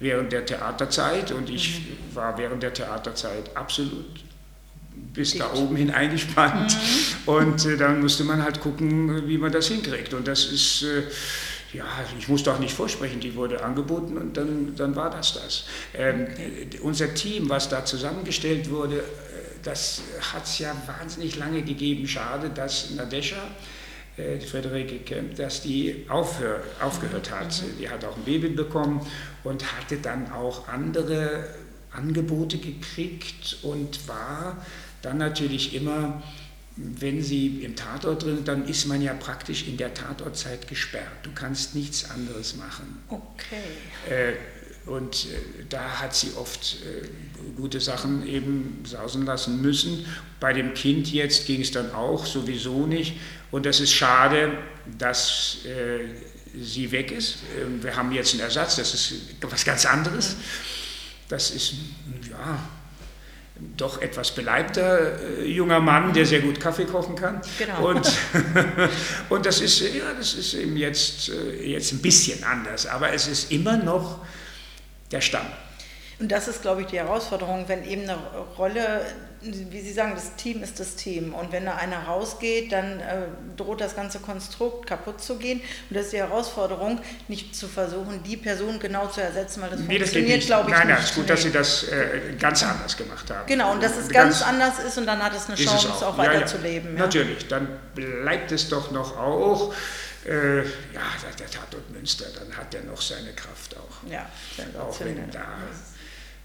während 0.00 0.32
der 0.32 0.44
Theaterzeit 0.44 1.30
und 1.32 1.48
ich 1.48 1.80
Mhm. 1.80 2.14
war 2.16 2.36
während 2.38 2.62
der 2.62 2.72
Theaterzeit 2.74 3.56
absolut 3.56 4.24
bis 5.14 5.36
da 5.38 5.52
oben 5.54 5.76
hin 5.76 5.90
eingespannt 5.90 6.76
Mhm. 6.76 7.32
und 7.32 7.64
äh, 7.66 7.76
dann 7.76 8.00
musste 8.00 8.24
man 8.24 8.42
halt 8.42 8.60
gucken, 8.60 9.26
wie 9.28 9.38
man 9.38 9.52
das 9.52 9.68
hinkriegt 9.68 10.12
und 10.14 10.26
das 10.26 10.44
ist... 10.46 10.82
Äh, 10.82 11.02
ja, 11.72 11.84
ich 12.18 12.26
musste 12.26 12.52
auch 12.52 12.58
nicht 12.58 12.74
vorsprechen, 12.74 13.20
die 13.20 13.36
wurde 13.36 13.62
angeboten 13.62 14.18
und 14.18 14.36
dann, 14.36 14.74
dann 14.74 14.96
war 14.96 15.08
das 15.08 15.34
das. 15.34 15.66
Ähm, 15.94 16.26
äh, 16.36 16.78
Unser 16.80 17.14
Team, 17.14 17.48
was 17.48 17.68
da 17.68 17.84
zusammengestellt 17.84 18.68
wurde, 18.70 18.96
äh, 18.98 19.02
das 19.62 20.02
hat 20.32 20.46
es 20.46 20.58
ja 20.58 20.74
wahnsinnig 20.86 21.36
lange 21.36 21.62
gegeben. 21.62 22.08
Schade, 22.08 22.50
dass 22.50 22.90
Nadesha, 22.90 23.36
die 24.18 24.46
Friederike 24.46 24.98
Kemp, 24.98 25.36
dass 25.36 25.62
die 25.62 26.04
aufhör, 26.08 26.62
aufgehört 26.80 27.30
hat. 27.30 27.62
Die 27.78 27.88
hat 27.88 28.04
auch 28.04 28.16
ein 28.16 28.24
Baby 28.24 28.48
bekommen 28.48 29.06
und 29.44 29.76
hatte 29.76 29.96
dann 29.96 30.30
auch 30.32 30.68
andere 30.68 31.44
Angebote 31.90 32.58
gekriegt 32.58 33.58
und 33.62 34.06
war 34.08 34.64
dann 35.02 35.18
natürlich 35.18 35.74
immer 35.74 36.22
wenn 36.76 37.22
Sie 37.22 37.62
im 37.62 37.76
Tatort 37.76 38.22
drin 38.22 38.36
sind, 38.36 38.48
dann 38.48 38.66
ist 38.66 38.86
man 38.86 39.02
ja 39.02 39.12
praktisch 39.12 39.66
in 39.66 39.76
der 39.76 39.92
Tatortzeit 39.92 40.66
gesperrt. 40.68 41.12
Du 41.22 41.30
kannst 41.34 41.74
nichts 41.74 42.10
anderes 42.10 42.56
machen. 42.56 43.02
Okay. 43.08 43.56
Äh, 44.08 44.32
und 44.86 45.26
äh, 45.26 45.64
da 45.68 46.00
hat 46.00 46.14
sie 46.14 46.32
oft 46.36 46.76
äh, 46.84 47.06
gute 47.56 47.80
Sachen 47.80 48.26
eben 48.26 48.82
sausen 48.84 49.26
lassen 49.26 49.60
müssen. 49.60 50.06
Bei 50.40 50.52
dem 50.52 50.74
Kind 50.74 51.12
jetzt 51.12 51.46
ging 51.46 51.60
es 51.60 51.70
dann 51.70 51.92
auch 51.92 52.26
sowieso 52.26 52.86
nicht. 52.86 53.16
Und 53.50 53.66
das 53.66 53.80
ist 53.80 53.92
schade, 53.92 54.52
dass 54.98 55.58
äh, 55.64 56.06
sie 56.60 56.90
weg 56.90 57.12
ist. 57.12 57.38
Ähm, 57.60 57.82
Wir 57.82 57.94
haben 57.94 58.10
jetzt 58.12 58.32
einen 58.32 58.42
Ersatz, 58.42 58.76
das 58.76 58.94
ist 58.94 59.14
was 59.42 59.64
ganz 59.64 59.84
anderes. 59.84 60.36
Das 61.28 61.50
ist, 61.50 61.74
ja, 62.28 62.58
doch 63.76 64.00
etwas 64.00 64.34
beleibter 64.34 65.20
äh, 65.38 65.44
junger 65.46 65.80
Mann, 65.80 66.12
der 66.12 66.24
sehr 66.26 66.40
gut 66.40 66.58
Kaffee 66.58 66.86
kochen 66.86 67.14
kann. 67.14 67.40
Genau. 67.58 67.90
Und, 67.90 68.10
und 69.28 69.46
das 69.46 69.60
ist, 69.60 69.80
ja, 69.80 70.12
das 70.16 70.34
ist 70.34 70.54
eben 70.54 70.76
jetzt, 70.76 71.28
äh, 71.28 71.66
jetzt 71.66 71.92
ein 71.92 72.00
bisschen 72.00 72.42
anders, 72.44 72.86
aber 72.86 73.12
es 73.12 73.26
ist 73.26 73.52
immer 73.52 73.76
noch 73.76 74.20
der 75.10 75.20
Stamm. 75.20 75.46
Und 76.18 76.30
das 76.30 76.48
ist, 76.48 76.60
glaube 76.60 76.82
ich, 76.82 76.88
die 76.88 76.98
Herausforderung, 76.98 77.64
wenn 77.68 77.82
eben 77.82 78.02
eine 78.02 78.18
Rolle, 78.58 79.00
wie 79.40 79.80
Sie 79.80 79.90
sagen, 79.94 80.12
das 80.14 80.36
Team 80.36 80.62
ist 80.62 80.78
das 80.78 80.94
Team. 80.94 81.32
Und 81.32 81.50
wenn 81.50 81.64
da 81.64 81.76
einer 81.76 81.96
rausgeht, 82.00 82.72
dann 82.72 83.00
äh, 83.00 83.22
droht 83.56 83.80
das 83.80 83.96
ganze 83.96 84.18
Konstrukt 84.18 84.86
kaputt 84.86 85.22
zu 85.22 85.36
gehen. 85.38 85.60
Und 85.88 85.96
das 85.96 86.04
ist 86.04 86.12
die 86.12 86.18
Herausforderung, 86.18 87.00
nicht 87.28 87.56
zu 87.56 87.68
versuchen, 87.68 88.22
die 88.22 88.36
Person 88.36 88.78
genau 88.78 89.06
zu 89.06 89.22
ersetzen, 89.22 89.62
weil 89.62 89.70
das 89.70 89.80
Nee, 89.80 89.96
funktioniert, 89.98 90.36
nicht. 90.36 90.46
glaube 90.46 90.68
ich, 90.68 90.76
nein, 90.76 90.88
nein, 90.88 90.96
nicht. 90.96 91.04
es 91.04 91.10
ist 91.10 91.14
gut, 91.16 91.24
Nee. 91.24 91.30
dass 91.30 91.42
Sie 91.42 91.52
das 91.52 91.82
äh, 91.84 92.34
ganz 92.38 92.62
anders 92.64 92.94
gemacht 92.98 93.30
haben. 93.30 93.46
Genau, 93.46 93.72
und 93.72 93.82
dass 93.82 93.92
es 93.96 94.10
Ganz- 94.10 94.40
ganz, 94.40 94.42
anders 94.42 94.78
ist 94.80 94.98
und 94.98 95.06
dann 95.06 95.24
hat 95.24 95.34
es 95.34 95.46
eine 95.46 95.56
Chance, 95.56 95.88
es 95.96 96.02
auch, 96.02 96.18
Ja, 96.18 96.24
ja. 96.24 96.30
weiterzuleben. 96.34 96.96
Ja. 96.98 97.04
Natürlich, 97.04 97.48
dann 97.48 97.66
bleibt 97.94 98.52
es 98.52 98.68
doch 98.68 98.90
noch 98.90 99.16
auch. 99.16 99.72
Äh, 100.26 100.58
ja, 100.58 100.62
der- 101.22 101.36
der 101.38 101.50
Tatort 101.50 101.90
Münster, 101.90 102.26
dann 102.38 102.54
hat 102.56 102.74
er 102.74 102.82
noch 102.84 103.00
seine 103.00 103.32
Kraft 103.32 103.76
auch. 103.76 104.10
Ja, 104.10 104.28
Auch 104.78 105.00
wenn 105.00 105.30
da 105.30 105.58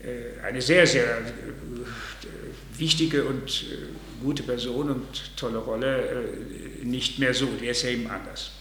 äh, 0.04 0.40
eine 0.44 0.62
sehr, 0.62 0.86
sehr 0.88 1.18
äh, 1.20 2.78
wichtige 2.78 3.26
und 3.26 3.50
äh, 3.64 3.88
gute 4.22 4.44
Person 4.44 4.90
und 4.92 5.38
tolle 5.38 5.58
Rolle 5.58 6.02
äh, 6.82 6.86
nicht 6.86 7.20
mehr 7.20 7.34
so. 7.34 7.46
Der 7.48 7.72
ist 7.72 7.84
ja 7.84 7.90
eben 7.90 8.08
anders. 8.10 8.52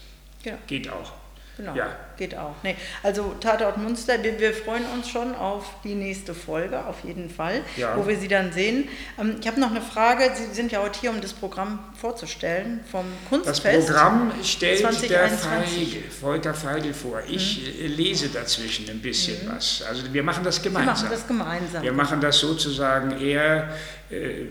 Ja. 0.44 0.58
Geht 0.66 0.88
auch. 0.88 1.12
Genau, 1.56 1.72
Ja. 1.76 1.86
geht 2.16 2.36
auch. 2.36 2.56
Nee, 2.64 2.74
also 3.04 3.34
Tatort 3.38 3.78
Münster, 3.78 4.20
wir, 4.24 4.40
wir 4.40 4.52
freuen 4.52 4.82
uns 4.92 5.08
schon 5.08 5.36
auf 5.36 5.64
die 5.84 5.94
nächste 5.94 6.34
Folge, 6.34 6.84
auf 6.84 7.04
jeden 7.04 7.30
Fall, 7.30 7.60
Ja. 7.76 7.96
wo 7.96 8.08
wir 8.08 8.16
Sie 8.18 8.26
dann 8.26 8.52
sehen. 8.52 8.88
Ähm, 9.20 9.36
ich 9.40 9.46
habe 9.46 9.60
noch 9.60 9.70
eine 9.70 9.80
Frage, 9.80 10.30
Sie 10.34 10.52
sind 10.52 10.72
ja 10.72 10.82
heute 10.82 10.98
hier, 11.00 11.10
um 11.10 11.20
das 11.20 11.32
Programm 11.32 11.78
vorzustellen 11.96 12.80
vom 12.90 13.04
Das 13.44 13.62
Kunstfest. 13.62 13.86
Programm 13.86 14.32
stellt 14.42 14.80
der 14.82 14.90
2021. 14.90 15.88
Feigl, 15.94 16.10
Volker 16.10 16.54
Feigl 16.54 16.92
vor. 16.92 17.22
Ich 17.28 17.60
Mhm. 17.78 17.84
äh, 17.84 17.86
lese 17.86 18.28
dazwischen 18.30 18.90
ein 18.90 19.00
bisschen 19.00 19.36
was. 19.48 19.82
Also 19.88 20.12
wir 20.12 20.22
machen 20.24 20.42
das 20.42 20.56
wir 20.62 20.70
gemeinsam. 20.72 20.94
machen 20.94 21.08
das 21.10 21.26
gemeinsam. 21.28 21.82
Wir 21.84 21.92
machen 21.92 22.20
das 22.20 22.38
sozusagen, 22.40 23.12
er 23.20 23.68
äh, 24.10 24.42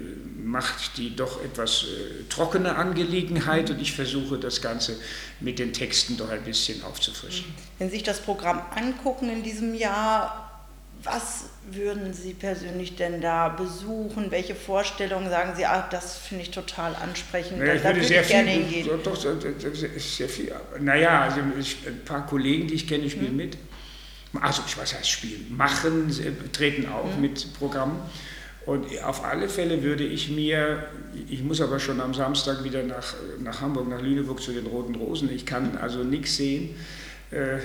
macht 0.43 0.97
die 0.97 1.15
doch 1.15 1.43
etwas 1.43 1.83
äh, 1.83 2.23
trockene 2.29 2.75
Angelegenheit 2.75 3.69
und 3.69 3.81
ich 3.81 3.93
versuche 3.93 4.37
das 4.37 4.61
Ganze 4.61 4.95
mit 5.39 5.59
den 5.59 5.73
Texten 5.73 6.17
doch 6.17 6.29
ein 6.29 6.43
bisschen 6.43 6.83
aufzufrischen. 6.83 7.45
Wenn 7.79 7.89
Sie 7.89 7.95
sich 7.95 8.03
das 8.03 8.19
Programm 8.19 8.61
angucken 8.75 9.29
in 9.29 9.43
diesem 9.43 9.73
Jahr, 9.73 10.49
was 11.03 11.45
würden 11.69 12.13
Sie 12.13 12.33
persönlich 12.33 12.95
denn 12.95 13.19
da 13.21 13.49
besuchen? 13.49 14.31
Welche 14.31 14.55
Vorstellungen 14.55 15.29
sagen 15.29 15.53
Sie, 15.55 15.65
ah, 15.65 15.87
das 15.89 16.17
finde 16.17 16.43
ich 16.43 16.51
total 16.51 16.95
ansprechend, 16.95 17.59
Naja, 17.59 17.75
da, 17.75 17.89
da 17.91 17.95
würde 17.95 18.13
ich 18.21 18.27
gerne 18.27 18.49
hingehen? 18.51 18.89
Doch, 19.03 19.15
sehr 19.15 20.29
viel. 20.29 20.53
Naja, 20.79 21.21
also 21.23 21.39
ich, 21.59 21.77
ein 21.87 22.03
paar 22.05 22.25
Kollegen, 22.25 22.67
die 22.67 22.75
ich 22.75 22.87
kenne, 22.87 23.09
spielen 23.09 23.31
Mhm. 23.31 23.37
mit. 23.37 23.57
Also, 24.41 24.63
ich 24.65 24.77
was 24.77 24.95
heißt 24.95 25.09
spielen? 25.09 25.55
Machen, 25.55 26.09
treten 26.53 26.87
auch 26.89 27.15
Mhm. 27.15 27.21
mit 27.21 27.53
Programmen. 27.59 27.99
Und 28.65 28.85
auf 29.03 29.25
alle 29.25 29.49
Fälle 29.49 29.83
würde 29.83 30.05
ich 30.05 30.29
mir, 30.29 30.85
ich 31.29 31.43
muss 31.43 31.59
aber 31.59 31.79
schon 31.79 31.99
am 31.99 32.13
Samstag 32.13 32.63
wieder 32.63 32.83
nach, 32.83 33.13
nach 33.41 33.59
Hamburg, 33.59 33.89
nach 33.89 34.01
Lüneburg 34.01 34.41
zu 34.41 34.53
den 34.53 34.65
Roten 34.67 34.95
Rosen. 34.95 35.29
Ich 35.33 35.45
kann 35.45 35.77
also 35.77 36.03
nichts 36.03 36.37
sehen. 36.37 36.75
Äh, 37.31 37.57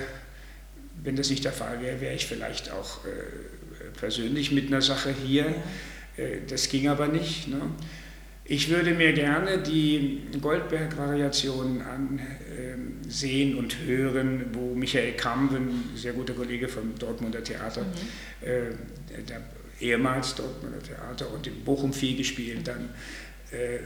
wenn 1.01 1.15
das 1.15 1.29
nicht 1.29 1.45
der 1.45 1.53
Fall 1.53 1.81
wäre, 1.81 2.01
wäre 2.01 2.15
ich 2.15 2.25
vielleicht 2.25 2.71
auch 2.71 3.05
äh, 3.05 3.09
persönlich 3.97 4.51
mit 4.51 4.67
einer 4.67 4.81
Sache 4.81 5.13
hier. 5.25 5.45
Äh, 6.17 6.39
das 6.47 6.67
ging 6.67 6.89
aber 6.89 7.07
nicht. 7.07 7.47
Ne? 7.47 7.61
Ich 8.43 8.69
würde 8.69 8.93
mir 8.93 9.13
gerne 9.13 9.59
die 9.59 10.23
Goldberg-Variationen 10.41 11.83
ansehen 13.05 13.55
und 13.55 13.77
hören, 13.85 14.47
wo 14.53 14.73
Michael 14.73 15.13
Kamp, 15.13 15.53
ein 15.53 15.91
sehr 15.95 16.13
guter 16.13 16.33
Kollege 16.33 16.67
vom 16.67 16.97
Dortmunder 16.97 17.43
Theater, 17.43 17.85
äh, 18.41 18.71
der 19.29 19.41
ehemals 19.79 20.35
Dortmunder 20.35 20.81
Theater 20.81 21.29
und 21.31 21.45
in 21.47 21.63
Bochum 21.63 21.93
viel 21.93 22.17
gespielt, 22.17 22.67
dann 22.67 22.93
äh, 23.51 23.79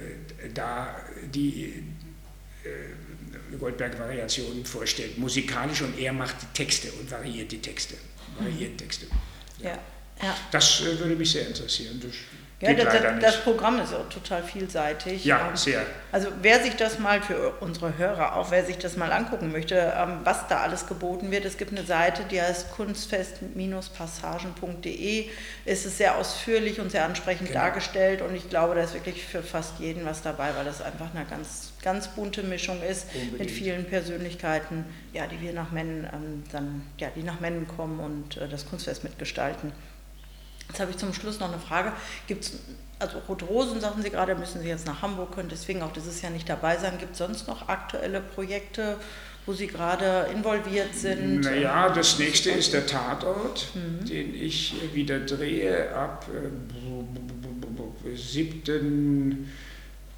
da 0.54 0.96
die 1.34 1.84
äh, 2.64 3.58
Goldberg-Variationen 3.58 4.66
vorstellt, 4.66 5.18
musikalisch 5.18 5.82
und 5.82 5.98
er 6.00 6.14
macht 6.14 6.36
die 6.42 6.54
Texte 6.54 6.92
und 6.94 7.10
variiert 7.10 7.52
die 7.52 7.60
Texte. 7.60 7.96
Variiert 8.40 8.78
Texte. 8.78 9.06
Ja, 9.60 9.78
ja. 10.22 10.38
Das 10.52 10.82
äh, 10.82 11.00
würde 11.00 11.16
mich 11.16 11.32
sehr 11.32 11.48
interessieren. 11.48 12.02
Das 12.04 12.14
Ja, 12.60 12.74
das, 12.74 12.94
das, 13.20 13.42
Programm 13.42 13.78
ist 13.82 13.94
auch 13.94 14.08
total 14.08 14.42
vielseitig. 14.42 15.26
Ja, 15.26 15.50
Ähm, 15.50 15.58
sehr. 15.58 15.82
Also 16.14 16.30
wer 16.42 16.64
sich 16.64 16.78
das 16.78 16.98
mal 16.98 17.22
für 17.22 17.56
unsere 17.60 17.98
Hörer, 17.98 18.38
auch 18.38 18.52
wer 18.52 18.64
sich 18.64 18.78
das 18.78 18.96
mal 18.96 19.12
angucken 19.12 19.52
möchte, 19.52 19.76
ähm, 19.98 20.20
was 20.24 20.48
da 20.48 20.62
alles 20.62 20.88
geboten 20.88 21.30
wird, 21.30 21.44
es 21.44 21.58
gibt 21.58 21.72
eine 21.72 21.84
Seite, 21.84 22.24
die 22.32 22.42
heißt 22.42 22.72
kunstfest-passagen.de. 22.72 25.30
Es 25.66 25.86
ist 25.86 25.98
sehr 25.98 26.18
ausführlich 26.18 26.80
und 26.80 26.92
sehr 26.92 27.06
ansprechend 27.06 27.48
Genau. 27.50 27.60
dargestellt 27.60 28.22
und 28.22 28.36
ich 28.36 28.50
glaube, 28.50 28.76
da 28.76 28.82
ist 28.82 28.94
wirklich 28.94 29.26
für 29.26 29.44
fast 29.44 29.80
jeden 29.80 30.06
was 30.06 30.22
dabei, 30.22 30.56
weil 30.56 30.66
das 30.66 30.82
einfach 30.82 31.14
eine 31.14 31.26
ganz, 31.26 31.74
ganz 31.82 32.08
bunte 32.10 32.44
Mischung 32.44 32.82
ist 32.82 33.14
mit 33.14 33.24
Unbedingt. 33.24 33.52
vielen 33.52 33.86
Persönlichkeiten, 33.86 34.86
ja, 35.14 35.28
die 35.28 35.42
wir 35.42 35.54
nach 35.54 35.72
Mennen 35.72 36.08
ähm, 36.14 36.44
dann, 36.52 36.84
ja, 36.98 37.10
die 37.16 37.24
nach 37.24 37.40
Mennen 37.40 37.68
kommen 37.68 38.00
und 38.00 38.38
äh, 38.38 38.48
das 38.48 38.68
Kunstfest 38.70 39.04
mitgestalten. 39.04 39.72
Jetzt 40.70 40.80
habe 40.80 40.92
ich 40.92 40.98
zum 40.98 41.14
Schluss 41.14 41.40
noch 41.40 41.50
eine 41.52 41.60
Frage. 41.60 41.94
Gibt 42.28 42.46
es, 42.46 42.54
also 43.00 43.20
Rote 43.28 43.46
Rosen, 43.46 43.80
sagten 43.82 44.02
Sie 44.02 44.10
gerade, 44.10 44.34
müssen 44.36 44.62
Sie 44.62 44.68
jetzt 44.68 44.86
nach 44.88 45.02
Hamburg, 45.02 45.34
können 45.34 45.50
deswegen 45.50 45.82
auch 45.82 45.92
dieses 45.94 46.22
Jahr 46.22 46.32
nicht 46.32 46.48
dabei 46.50 46.78
sein. 46.78 46.98
Gibt 46.98 47.12
es 47.14 47.18
sonst 47.20 47.48
noch 47.48 47.68
aktuelle 47.68 48.22
Projekte, 48.22 48.98
wo 49.46 49.54
Sie 49.54 49.68
gerade 49.68 50.28
involviert 50.34 50.96
sind? 50.96 51.42
Naja, 51.42 51.90
das 51.90 52.18
nächste 52.18 52.52
ist 52.52 52.74
der 52.74 52.86
Tatort, 52.88 53.68
Mhm. 53.76 54.06
den 54.06 54.34
ich 54.36 54.74
wieder 54.94 55.20
drehe 55.20 55.94
ab 55.94 56.28
äh, 56.34 56.50
7. 58.16 59.52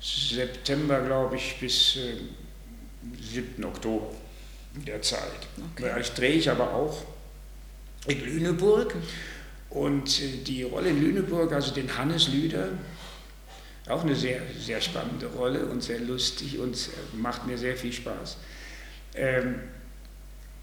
September, 0.02 1.02
glaube 1.02 1.36
ich, 1.38 1.58
bis 1.60 1.96
äh, 1.98 2.16
7. 3.34 3.64
Oktober 3.66 4.08
der 4.86 5.02
Zeit. 5.02 5.20
Okay. 5.76 5.92
Ich 6.02 6.12
drehe 6.12 6.34
ich 6.34 6.50
aber 6.50 6.74
auch 6.74 7.04
in 8.08 8.24
Lüneburg 8.24 8.94
und 9.76 10.22
äh, 10.22 10.38
die 10.44 10.64
Rolle 10.64 10.90
in 10.90 11.02
Lüneburg, 11.02 11.52
also 11.52 11.74
den 11.74 11.96
Hannes 11.98 12.30
Lüder, 12.30 12.70
auch 13.88 14.04
eine 14.04 14.16
sehr, 14.16 14.42
sehr 14.60 14.82
spannende 14.82 15.28
Rolle 15.28 15.66
und 15.68 15.84
sehr 15.84 16.00
lustig 16.00 16.58
und 16.58 16.76
äh, 16.76 17.18
macht 17.18 17.46
mir 17.46 17.58
sehr 17.58 17.76
viel 17.76 17.94
Spaß. 17.94 18.38
Ähm, 19.14 19.56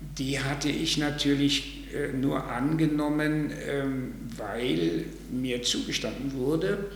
die 0.01 0.40
hatte 0.40 0.68
ich 0.68 0.96
natürlich 0.98 1.92
äh, 1.94 2.09
nur 2.09 2.51
angenommen, 2.51 3.53
ähm, 3.64 4.14
weil 4.37 5.05
mir 5.31 5.62
zugestanden 5.62 6.33
wurde, 6.33 6.90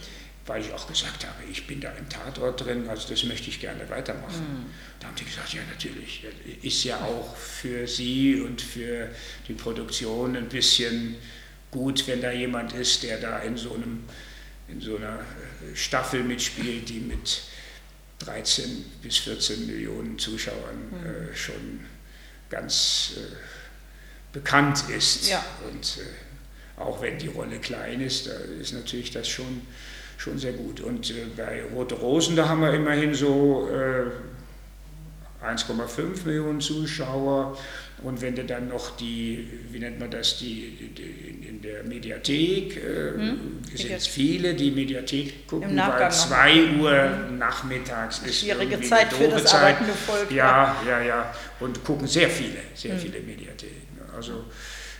weil 0.47 0.63
ich 0.63 0.73
auch 0.73 0.89
gesagt 0.89 1.27
habe, 1.27 1.37
ich 1.51 1.67
bin 1.67 1.81
da 1.81 1.91
im 1.93 2.09
Tatort 2.09 2.65
drin, 2.65 2.89
also 2.89 3.09
das 3.09 3.25
möchte 3.25 3.51
ich 3.51 3.61
gerne 3.61 3.89
weitermachen. 3.91 4.41
Mhm. 4.41 4.67
Da 5.01 5.09
haben 5.09 5.17
die 5.17 5.25
gesagt, 5.25 5.53
ja 5.53 5.61
natürlich, 5.71 6.25
ist 6.63 6.83
ja 6.85 6.97
auch 6.99 7.37
für 7.37 7.87
Sie 7.87 8.41
und 8.41 8.61
für 8.61 9.11
die 9.49 9.53
Produktion 9.53 10.35
ein 10.35 10.49
bisschen 10.49 11.17
gut, 11.77 12.07
wenn 12.09 12.23
da 12.23 12.33
jemand 12.33 12.73
ist, 12.73 13.03
der 13.03 13.19
da 13.19 13.39
in 13.41 13.57
so, 13.59 13.75
einem, 13.75 14.05
in 14.67 14.81
so 14.81 14.97
einer 14.97 15.19
äh, 15.19 15.77
Staffel 15.77 16.25
mitspielt, 16.25 16.89
die 16.89 17.01
mit 17.01 17.43
13 18.21 18.85
bis 19.03 19.19
14 19.19 19.67
Millionen 19.67 20.19
Zuschauern 20.19 20.89
mhm. 20.91 21.07
äh, 21.07 21.37
schon 21.37 21.81
ganz 22.49 23.13
äh, 23.17 23.37
bekannt 24.33 24.85
ist. 24.89 25.29
Ja. 25.29 25.45
Und 25.69 25.99
äh, 25.99 26.81
auch 26.81 27.03
wenn 27.03 27.19
die 27.19 27.29
Rolle 27.29 27.59
klein 27.59 28.01
ist, 28.01 28.27
da 28.27 28.33
ist 28.59 28.73
natürlich 28.73 29.11
das 29.11 29.29
schon, 29.29 29.61
schon 30.17 30.39
sehr 30.39 30.53
gut. 30.55 30.81
Und 30.81 31.11
äh, 31.11 31.27
bei 31.37 31.63
Rote 31.75 31.97
Rosen, 31.97 32.37
da 32.37 32.49
haben 32.49 32.63
wir 32.63 32.73
immerhin 32.73 33.15
so 33.15 33.69
1,5 35.49 35.99
äh, 35.99 36.27
Millionen 36.27 36.61
Zuschauer. 36.61 37.57
Und 38.03 38.21
wenn 38.21 38.35
du 38.35 38.45
dann 38.45 38.69
noch 38.69 38.97
die, 38.97 39.49
wie 39.71 39.79
nennt 39.79 39.99
man 39.99 40.11
das, 40.11 40.39
die, 40.39 40.91
die 40.97 41.49
in 41.49 41.63
der 41.63 41.83
Mediathek, 41.85 42.77
äh, 42.77 43.13
hm? 43.15 43.61
sind 43.75 43.91
jetzt 43.91 44.09
viele, 44.09 44.55
die 44.55 44.71
Mediathek 44.71 45.47
gucken, 45.47 45.77
weil 45.77 46.11
2 46.11 46.77
Uhr 46.79 46.93
hm. 46.93 47.39
nachmittags 47.39 48.19
ist 48.19 48.41
schwierige 48.41 48.81
Zeit 48.83 49.13
für 49.13 49.29
das 49.29 49.45
Zeit. 49.45 49.61
arbeitende 49.61 49.95
Volk. 49.95 50.31
Ja, 50.31 50.77
ja, 50.87 51.01
ja. 51.01 51.35
Und 51.59 51.83
gucken 51.85 52.07
sehr 52.07 52.29
viele, 52.29 52.59
sehr 52.75 52.93
hm. 52.93 53.01
viele 53.01 53.21
Mediatheken. 53.21 53.87
Also 54.15 54.45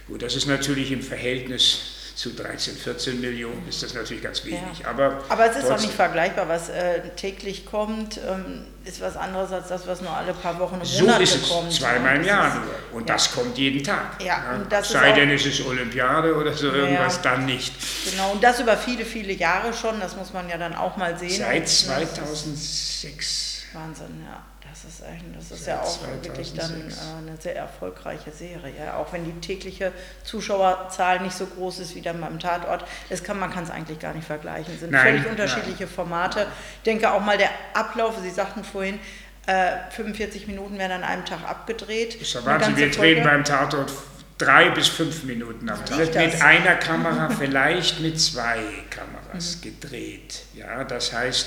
gut, 0.09 0.23
das 0.23 0.35
ist 0.35 0.47
natürlich 0.47 0.91
im 0.91 1.03
Verhältnis 1.03 1.96
zu 2.17 2.31
13, 2.31 2.75
14 2.75 3.21
Millionen 3.21 3.69
ist 3.69 3.83
das 3.83 3.93
natürlich 3.93 4.23
ganz 4.23 4.43
wenig. 4.47 4.79
Ja. 4.83 4.89
Aber, 4.89 5.23
Aber 5.29 5.51
es 5.51 5.57
ist 5.57 5.71
auch 5.71 5.79
nicht 5.79 5.93
vergleichbar, 5.93 6.49
was 6.49 6.71
äh, 6.71 7.11
täglich 7.15 7.67
kommt, 7.67 8.19
ähm, 8.27 8.65
ist 8.87 9.03
was 9.03 9.19
anderes 9.19 9.53
als 9.53 9.69
das, 9.69 9.87
was 9.87 10.01
nur 10.01 10.11
alle 10.11 10.33
paar 10.33 10.59
Wochen 10.59 10.77
im 10.77 10.85
so 10.87 11.05
Monat 11.05 11.21
ist 11.21 11.35
es 11.35 11.49
kommt. 11.51 11.71
Zweimal 11.71 12.17
im 12.17 12.25
Jahr 12.25 12.55
nur. 12.55 12.75
Und 12.95 13.07
ja. 13.07 13.15
das 13.15 13.31
kommt 13.35 13.59
jeden 13.59 13.85
Tag. 13.85 14.19
Ja, 14.21 14.27
ja. 14.27 14.55
Und 14.55 14.73
das 14.73 14.89
Sei 14.89 15.13
denn, 15.13 15.31
es 15.31 15.45
ist 15.45 15.67
Olympiade 15.67 16.35
oder 16.35 16.55
so 16.55 16.73
irgendwas, 16.73 17.21
dann 17.21 17.45
nicht. 17.45 17.75
Genau, 18.11 18.33
und 18.33 18.43
das 18.43 18.61
über 18.61 18.79
viele, 18.79 19.05
viele 19.05 19.35
Jahre 19.35 19.75
schon, 19.75 20.01
das 20.01 20.17
muss 20.17 20.33
man 20.33 20.49
ja 20.49 20.57
dann 20.57 20.75
auch 20.75 20.97
mal 20.97 21.19
sehen. 21.19 21.39
Seit 21.39 21.69
2006. 21.69 23.56
Wahnsinn, 23.77 24.25
ja. 24.25 24.43
Das 24.69 24.85
ist, 24.85 25.03
das 25.35 25.59
ist 25.59 25.67
ja 25.67 25.81
auch 25.81 26.01
2006. 26.01 26.27
wirklich 26.27 26.55
dann 26.55 26.91
äh, 26.91 27.29
eine 27.29 27.41
sehr 27.41 27.57
erfolgreiche 27.57 28.31
Serie. 28.31 28.95
Auch 28.95 29.13
wenn 29.13 29.25
die 29.25 29.33
tägliche 29.41 29.93
Zuschauerzahl 30.23 31.21
nicht 31.21 31.35
so 31.35 31.47
groß 31.47 31.79
ist 31.79 31.95
wie 31.95 32.03
dann 32.03 32.21
beim 32.21 32.39
Tatort. 32.39 32.85
Das 33.09 33.23
kann, 33.23 33.39
man 33.39 33.51
kann 33.51 33.65
es 33.65 33.71
eigentlich 33.71 34.01
gar 34.01 34.13
nicht 34.13 34.27
vergleichen. 34.27 34.75
Es 34.75 34.81
sind 34.81 34.91
nein, 34.91 35.03
völlig 35.03 35.27
unterschiedliche 35.31 35.85
nein. 35.85 35.93
Formate. 35.95 36.47
Ich 36.79 36.83
denke 36.83 37.11
auch 37.11 37.21
mal 37.21 37.39
der 37.39 37.51
Ablauf, 37.73 38.17
Sie 38.21 38.31
sagten 38.31 38.65
vorhin, 38.65 38.99
äh, 39.47 39.91
45 39.91 40.47
Minuten 40.47 40.79
werden 40.79 40.93
an 40.93 41.05
einem 41.05 41.25
Tag 41.25 41.49
abgedreht. 41.49 42.19
Ich 42.21 42.35
erwarte, 42.35 42.77
wir 42.77 42.91
drehen 42.91 43.23
beim 43.23 43.45
Tatort 43.45 43.93
drei 44.39 44.71
bis 44.71 44.89
fünf 44.89 45.25
Minuten 45.25 45.69
am 45.69 45.85
Tag. 45.85 45.99
Mit 45.99 46.43
einer 46.43 46.75
Kamera, 46.77 47.31
vielleicht 47.39 48.01
mit 48.01 48.21
zwei 48.21 48.59
Kameras 48.91 49.57
mhm. 49.57 49.61
gedreht. 49.63 50.43
Ja, 50.55 50.85
das 50.85 51.13
heißt, 51.13 51.47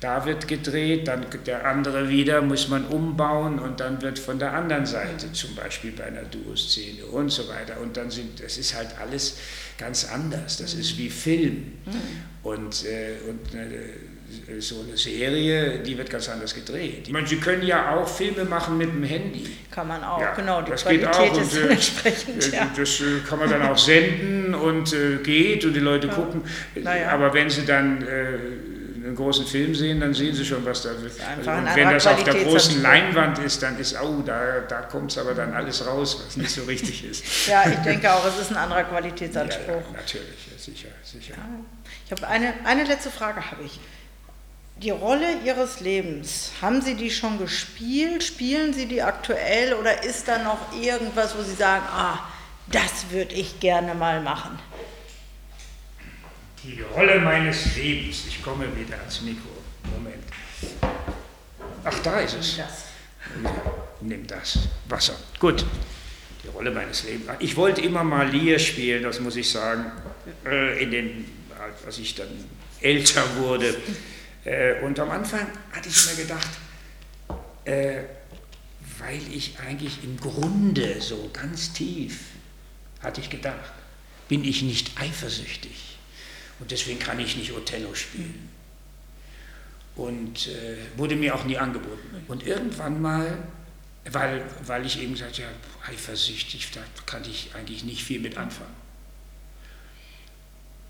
da 0.00 0.24
wird 0.26 0.46
gedreht, 0.46 1.08
dann 1.08 1.26
der 1.46 1.66
andere 1.66 2.08
wieder 2.08 2.40
muss 2.40 2.68
man 2.68 2.86
umbauen 2.86 3.58
und 3.58 3.80
dann 3.80 4.00
wird 4.00 4.18
von 4.18 4.38
der 4.38 4.52
anderen 4.52 4.86
Seite, 4.86 5.32
zum 5.32 5.54
Beispiel 5.56 5.90
bei 5.92 6.04
einer 6.04 6.22
Duo-Szene 6.22 7.04
und 7.06 7.30
so 7.30 7.48
weiter. 7.48 7.80
Und 7.80 7.96
dann 7.96 8.10
sind, 8.10 8.42
das 8.42 8.58
ist 8.58 8.76
halt 8.76 8.90
alles 9.00 9.38
ganz 9.76 10.04
anders. 10.04 10.58
Das 10.58 10.74
ist 10.74 10.96
wie 10.98 11.10
Film. 11.10 11.72
Und, 12.44 12.84
äh, 12.84 13.16
und 13.28 13.54
äh, 13.54 14.60
so 14.60 14.84
eine 14.86 14.96
Serie, 14.96 15.80
die 15.80 15.96
wird 15.96 16.10
ganz 16.10 16.28
anders 16.28 16.54
gedreht. 16.54 17.06
Ich 17.06 17.12
meine, 17.12 17.26
Sie 17.26 17.36
können 17.36 17.62
ja 17.62 17.96
auch 17.96 18.06
Filme 18.06 18.44
machen 18.44 18.78
mit 18.78 18.88
dem 18.88 19.02
Handy. 19.02 19.48
Kann 19.70 19.88
man 19.88 20.04
auch, 20.04 20.20
ja, 20.20 20.34
genau. 20.34 20.62
Die 20.62 20.70
das 20.70 20.82
Qualität 20.82 21.12
geht 21.12 21.32
auch 21.32 21.40
ist 21.40 21.56
und, 21.56 21.64
äh, 21.64 21.68
entsprechend. 21.72 22.52
Ja. 22.52 22.70
Das 22.76 23.00
äh, 23.00 23.04
kann 23.26 23.38
man 23.38 23.50
dann 23.50 23.62
auch 23.62 23.78
senden 23.78 24.54
und 24.54 24.92
äh, 24.92 25.16
geht 25.22 25.64
und 25.64 25.72
die 25.72 25.80
Leute 25.80 26.08
ja. 26.08 26.14
gucken. 26.14 26.42
Ja. 26.76 27.08
Aber 27.10 27.32
wenn 27.34 27.50
Sie 27.50 27.64
dann 27.64 28.02
einen 29.04 29.16
großen 29.16 29.46
Film 29.46 29.74
sehen, 29.74 30.00
dann 30.00 30.14
sehen 30.14 30.34
Sie 30.34 30.44
schon, 30.44 30.64
was 30.64 30.82
da 30.82 30.90
wird. 31.00 31.12
Und 31.38 31.76
wenn 31.76 31.90
das 31.90 32.06
auf 32.06 32.22
der 32.24 32.34
großen 32.34 32.82
Leinwand 32.82 33.38
ist, 33.38 33.62
dann 33.62 33.78
ist, 33.78 33.96
oh, 34.00 34.22
da, 34.24 34.60
da 34.60 34.82
kommt 34.82 35.10
es 35.10 35.18
aber 35.18 35.34
dann 35.34 35.52
alles 35.52 35.86
raus, 35.86 36.22
was 36.26 36.36
nicht 36.36 36.50
so 36.50 36.64
richtig 36.64 37.04
ist. 37.04 37.24
ja, 37.46 37.68
ich 37.68 37.78
denke 37.78 38.12
auch, 38.12 38.24
es 38.26 38.38
ist 38.38 38.50
ein 38.50 38.56
anderer 38.56 38.84
Qualitätsanspruch. 38.84 39.66
Ja, 39.68 39.74
ja, 39.74 39.96
natürlich, 39.96 40.48
sicher, 40.58 40.88
sicher. 41.02 41.34
Ja. 41.36 41.44
Ich 42.06 42.12
habe 42.12 42.26
eine, 42.28 42.54
eine 42.64 42.84
letzte 42.84 43.10
Frage 43.10 43.50
habe 43.50 43.62
ich. 43.64 43.80
Die 44.82 44.90
Rolle 44.90 45.26
Ihres 45.44 45.80
Lebens, 45.80 46.52
haben 46.62 46.82
Sie 46.82 46.94
die 46.94 47.10
schon 47.10 47.38
gespielt? 47.38 48.22
Spielen 48.22 48.72
Sie 48.72 48.86
die 48.86 49.02
aktuell 49.02 49.74
oder 49.74 50.04
ist 50.04 50.28
da 50.28 50.38
noch 50.38 50.72
irgendwas, 50.80 51.36
wo 51.36 51.42
Sie 51.42 51.54
sagen, 51.54 51.84
ah, 51.90 52.20
das 52.68 53.10
würde 53.10 53.34
ich 53.34 53.58
gerne 53.60 53.94
mal 53.94 54.20
machen? 54.20 54.58
Die 56.64 56.82
Rolle 56.82 57.20
meines 57.20 57.76
Lebens. 57.76 58.24
Ich 58.28 58.42
komme 58.42 58.64
wieder 58.76 58.98
ans 58.98 59.20
Mikro. 59.22 59.48
Moment. 59.92 60.24
Ach, 61.84 61.98
da 62.00 62.20
ist 62.20 62.34
es. 62.34 62.60
Nimm 64.00 64.26
das. 64.26 64.58
Wasser. 64.88 65.16
Gut. 65.38 65.64
Die 66.42 66.48
Rolle 66.48 66.70
meines 66.70 67.04
Lebens. 67.04 67.30
Ich 67.40 67.56
wollte 67.56 67.80
immer 67.80 68.04
mal 68.04 68.28
Lear 68.28 68.58
spielen, 68.58 69.02
das 69.02 69.20
muss 69.20 69.36
ich 69.36 69.50
sagen, 69.50 69.90
äh, 70.44 70.82
in 70.82 70.90
den, 70.90 71.24
als 71.84 71.98
ich 71.98 72.14
dann 72.14 72.28
älter 72.80 73.24
wurde. 73.36 73.76
Äh, 74.44 74.80
und 74.82 74.98
am 74.98 75.10
Anfang 75.10 75.46
hatte 75.72 75.88
ich 75.88 76.06
mir 76.06 76.22
gedacht, 76.22 76.48
äh, 77.64 78.02
weil 78.98 79.20
ich 79.32 79.58
eigentlich 79.60 80.02
im 80.04 80.16
Grunde 80.16 81.00
so 81.00 81.30
ganz 81.32 81.72
tief, 81.72 82.20
hatte 83.02 83.20
ich 83.20 83.30
gedacht, 83.30 83.72
bin 84.28 84.44
ich 84.44 84.62
nicht 84.62 85.00
eifersüchtig. 85.00 85.97
Und 86.58 86.70
deswegen 86.70 86.98
kann 86.98 87.18
ich 87.20 87.36
nicht 87.36 87.52
Othello 87.52 87.94
spielen. 87.94 88.48
Und 89.96 90.48
äh, 90.48 90.76
wurde 90.96 91.16
mir 91.16 91.34
auch 91.34 91.44
nie 91.44 91.58
angeboten. 91.58 92.24
Und 92.28 92.46
irgendwann 92.46 93.00
mal, 93.00 93.38
weil, 94.10 94.44
weil 94.64 94.86
ich 94.86 95.00
eben 95.00 95.16
sagte, 95.16 95.42
ja, 95.42 95.48
eifersüchtig, 95.88 96.70
da 96.72 96.80
kann 97.06 97.22
ich 97.28 97.50
eigentlich 97.54 97.84
nicht 97.84 98.04
viel 98.04 98.20
mit 98.20 98.36
anfangen. 98.36 98.76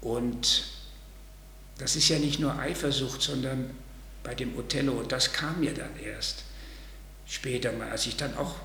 Und 0.01 0.65
das 1.79 1.97
ist 1.97 2.09
ja 2.09 2.19
nicht 2.19 2.39
nur 2.39 2.59
Eifersucht, 2.59 3.23
sondern 3.23 3.71
bei 4.23 4.35
dem 4.35 4.57
Othello, 4.59 5.03
das 5.03 5.33
kam 5.33 5.61
mir 5.61 5.73
dann 5.73 5.99
erst 5.99 6.45
später 7.27 7.73
mal, 7.73 7.91
als 7.91 8.07
ich 8.07 8.17
dann 8.17 8.37
auch 8.37 8.57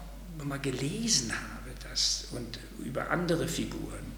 mal 0.44 0.60
gelesen 0.60 1.32
habe 1.32 1.64
das 1.94 2.26
und 2.32 2.60
über 2.84 3.12
andere 3.12 3.48
Figuren, 3.48 4.14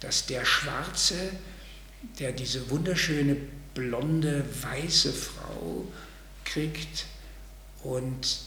dass 0.00 0.26
der 0.26 0.44
Schwarze 0.44 1.30
der 2.18 2.32
diese 2.32 2.70
wunderschöne 2.70 3.36
blonde, 3.74 4.44
weiße 4.62 5.12
Frau 5.12 5.86
kriegt 6.44 7.06
und 7.82 8.40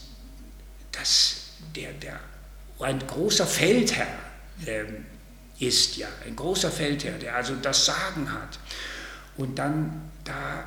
dass 0.92 1.50
der, 1.74 1.92
der 1.92 2.20
ein 2.80 2.98
großer 3.06 3.46
Feldherr 3.46 4.18
ähm, 4.66 5.06
ist, 5.58 5.96
ja, 5.96 6.08
ein 6.26 6.34
großer 6.34 6.70
Feldherr, 6.70 7.18
der 7.18 7.36
also 7.36 7.54
das 7.54 7.86
Sagen 7.86 8.32
hat. 8.32 8.58
Und 9.36 9.58
dann 9.58 10.10
da 10.24 10.64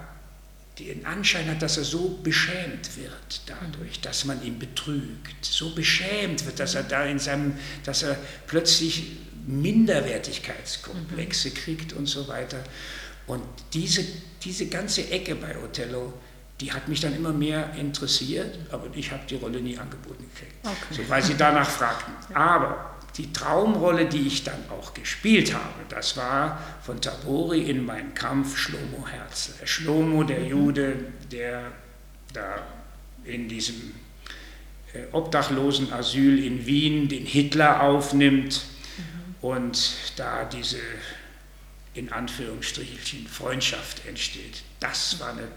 den 0.80 1.06
Anschein 1.06 1.50
hat, 1.50 1.62
dass 1.62 1.78
er 1.78 1.84
so 1.84 2.20
beschämt 2.22 2.98
wird 2.98 3.42
dadurch, 3.46 4.02
dass 4.02 4.26
man 4.26 4.44
ihn 4.44 4.60
betrügt, 4.60 5.46
so 5.46 5.74
beschämt 5.74 6.46
wird, 6.46 6.60
dass 6.60 6.76
er 6.76 6.84
da 6.84 7.06
in 7.06 7.20
seinem, 7.20 7.58
dass 7.84 8.04
er 8.04 8.18
plötzlich 8.48 9.18
Minderwertigkeitskomplexe 9.48 11.52
kriegt 11.52 11.94
und 11.94 12.08
so 12.08 12.28
weiter. 12.28 12.62
Und 13.28 13.44
diese, 13.74 14.04
diese 14.44 14.68
ganze 14.68 15.10
Ecke 15.10 15.36
bei 15.36 15.56
Othello, 15.64 16.14
die 16.62 16.72
hat 16.72 16.88
mich 16.88 17.02
dann 17.02 17.16
immer 17.16 17.34
mehr 17.34 17.74
interessiert, 17.76 18.58
aber 18.72 18.86
ich 18.94 19.12
habe 19.12 19.24
die 19.30 19.36
Rolle 19.36 19.62
nie 19.62 19.78
angeboten 19.78 20.26
gekriegt, 20.34 20.56
okay. 20.64 20.76
so, 20.92 21.10
weil 21.10 21.22
sie 21.22 21.36
danach 21.36 21.70
fragten. 21.70 22.14
Aber 22.34 22.96
die 23.18 23.34
Traumrolle, 23.34 24.06
die 24.06 24.28
ich 24.28 24.44
dann 24.44 24.70
auch 24.70 24.94
gespielt 24.94 25.54
habe, 25.54 25.86
das 25.90 26.18
war 26.18 26.62
von 26.82 27.02
Tabori 27.02 27.70
in 27.70 27.86
meinem 27.86 28.14
Kampf 28.14 28.58
Schlomo 28.58 29.08
Herzl. 29.08 29.54
Schlomo, 29.66 30.24
der 30.24 30.42
mhm. 30.42 30.48
Jude, 30.48 30.96
der 31.32 31.72
da 32.34 32.58
in 33.24 33.48
diesem 33.48 33.94
äh, 34.94 35.04
Obdachlosenasyl 35.12 36.44
in 36.44 36.66
Wien 36.66 37.08
den 37.08 37.26
Hitler 37.26 37.84
aufnimmt 37.84 38.62
und 39.46 39.96
da 40.16 40.44
diese 40.44 40.80
in 41.94 42.12
Anführungsstrichen 42.12 43.28
Freundschaft 43.28 44.06
entsteht. 44.08 44.64
Das 44.80 45.20
war 45.20 45.30
eine, 45.30 45.48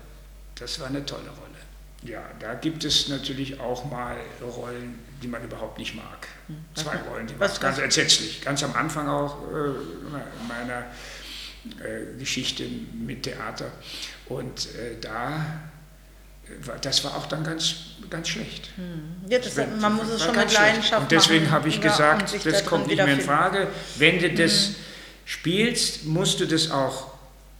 das 0.57 0.79
war 0.79 0.89
eine 0.89 1.05
tolle 1.07 1.31
Rolle. 1.31 1.49
Ja, 2.03 2.23
da 2.39 2.55
gibt 2.55 2.85
es 2.85 3.09
natürlich 3.09 3.59
auch 3.59 3.91
mal 3.91 4.19
Rollen, 4.43 4.99
die 5.23 5.27
man 5.27 5.43
überhaupt 5.43 5.79
nicht 5.79 5.95
mag. 5.95 6.29
Hm. 6.49 6.65
Zwei 6.75 6.97
Rollen, 6.97 7.27
die 7.27 7.41
waren 7.41 7.51
ganz 7.61 7.79
entsetzlich. 7.79 8.43
Ganz 8.43 8.63
am 8.63 8.75
Anfang 8.75 9.09
auch 9.09 9.39
äh, 9.51 9.71
meiner 10.47 10.85
äh, 11.83 12.19
Geschichte 12.19 12.69
mit 12.93 13.23
Theater. 13.23 13.73
Und 14.27 14.67
äh, 14.75 15.01
da, 15.01 15.63
das 16.81 17.05
war 17.05 17.17
auch 17.17 17.27
dann 17.27 17.45
ganz, 17.45 17.75
ganz 18.11 18.29
schlecht. 18.29 18.71
Hm. 18.77 19.29
Ja, 19.29 19.39
das, 19.39 19.57
man 19.81 19.97
muss 19.97 20.09
es 20.09 20.23
schon 20.23 20.37
mit 20.37 20.53
Leidenschaft 20.53 20.93
machen. 20.93 21.03
Und 21.03 21.13
deswegen 21.13 21.51
habe 21.51 21.69
ich 21.69 21.81
gesagt, 21.81 22.33
ja, 22.33 22.51
das 22.51 22.65
kommt 22.65 22.87
nicht 22.87 22.97
mehr 22.97 23.15
in 23.15 23.21
Frage. 23.21 23.69
Wenn 23.97 24.19
du 24.19 24.31
das 24.31 24.69
hm. 24.69 24.75
spielst, 25.25 26.05
musst 26.07 26.41
du 26.41 26.47
das 26.47 26.71
auch 26.71 27.19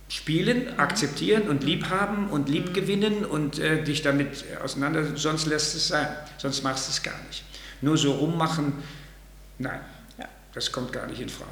spielen, 0.09 0.79
akzeptieren 0.79 1.49
und 1.49 1.63
lieb 1.63 1.91
haben 1.91 2.31
und 2.31 2.49
lieb 2.49 2.73
gewinnen 2.73 3.25
und 3.25 3.59
äh, 3.59 3.83
dich 3.85 4.03
damit 4.03 4.45
auseinandersetzen, 4.63 5.19
sonst 5.19 5.47
lässt 5.47 5.75
es 5.75 5.89
sein, 5.89 6.09
sonst 6.39 6.63
machst 6.63 6.89
du 6.89 6.93
es 6.93 7.03
gar 7.03 7.19
nicht. 7.27 7.45
Nur 7.83 7.99
so 7.99 8.13
rummachen, 8.13 8.73
nein, 9.59 9.81
ja. 10.19 10.27
das 10.55 10.73
kommt 10.73 10.93
gar 10.93 11.07
nicht 11.07 11.21
in 11.21 11.29
Frage. 11.29 11.51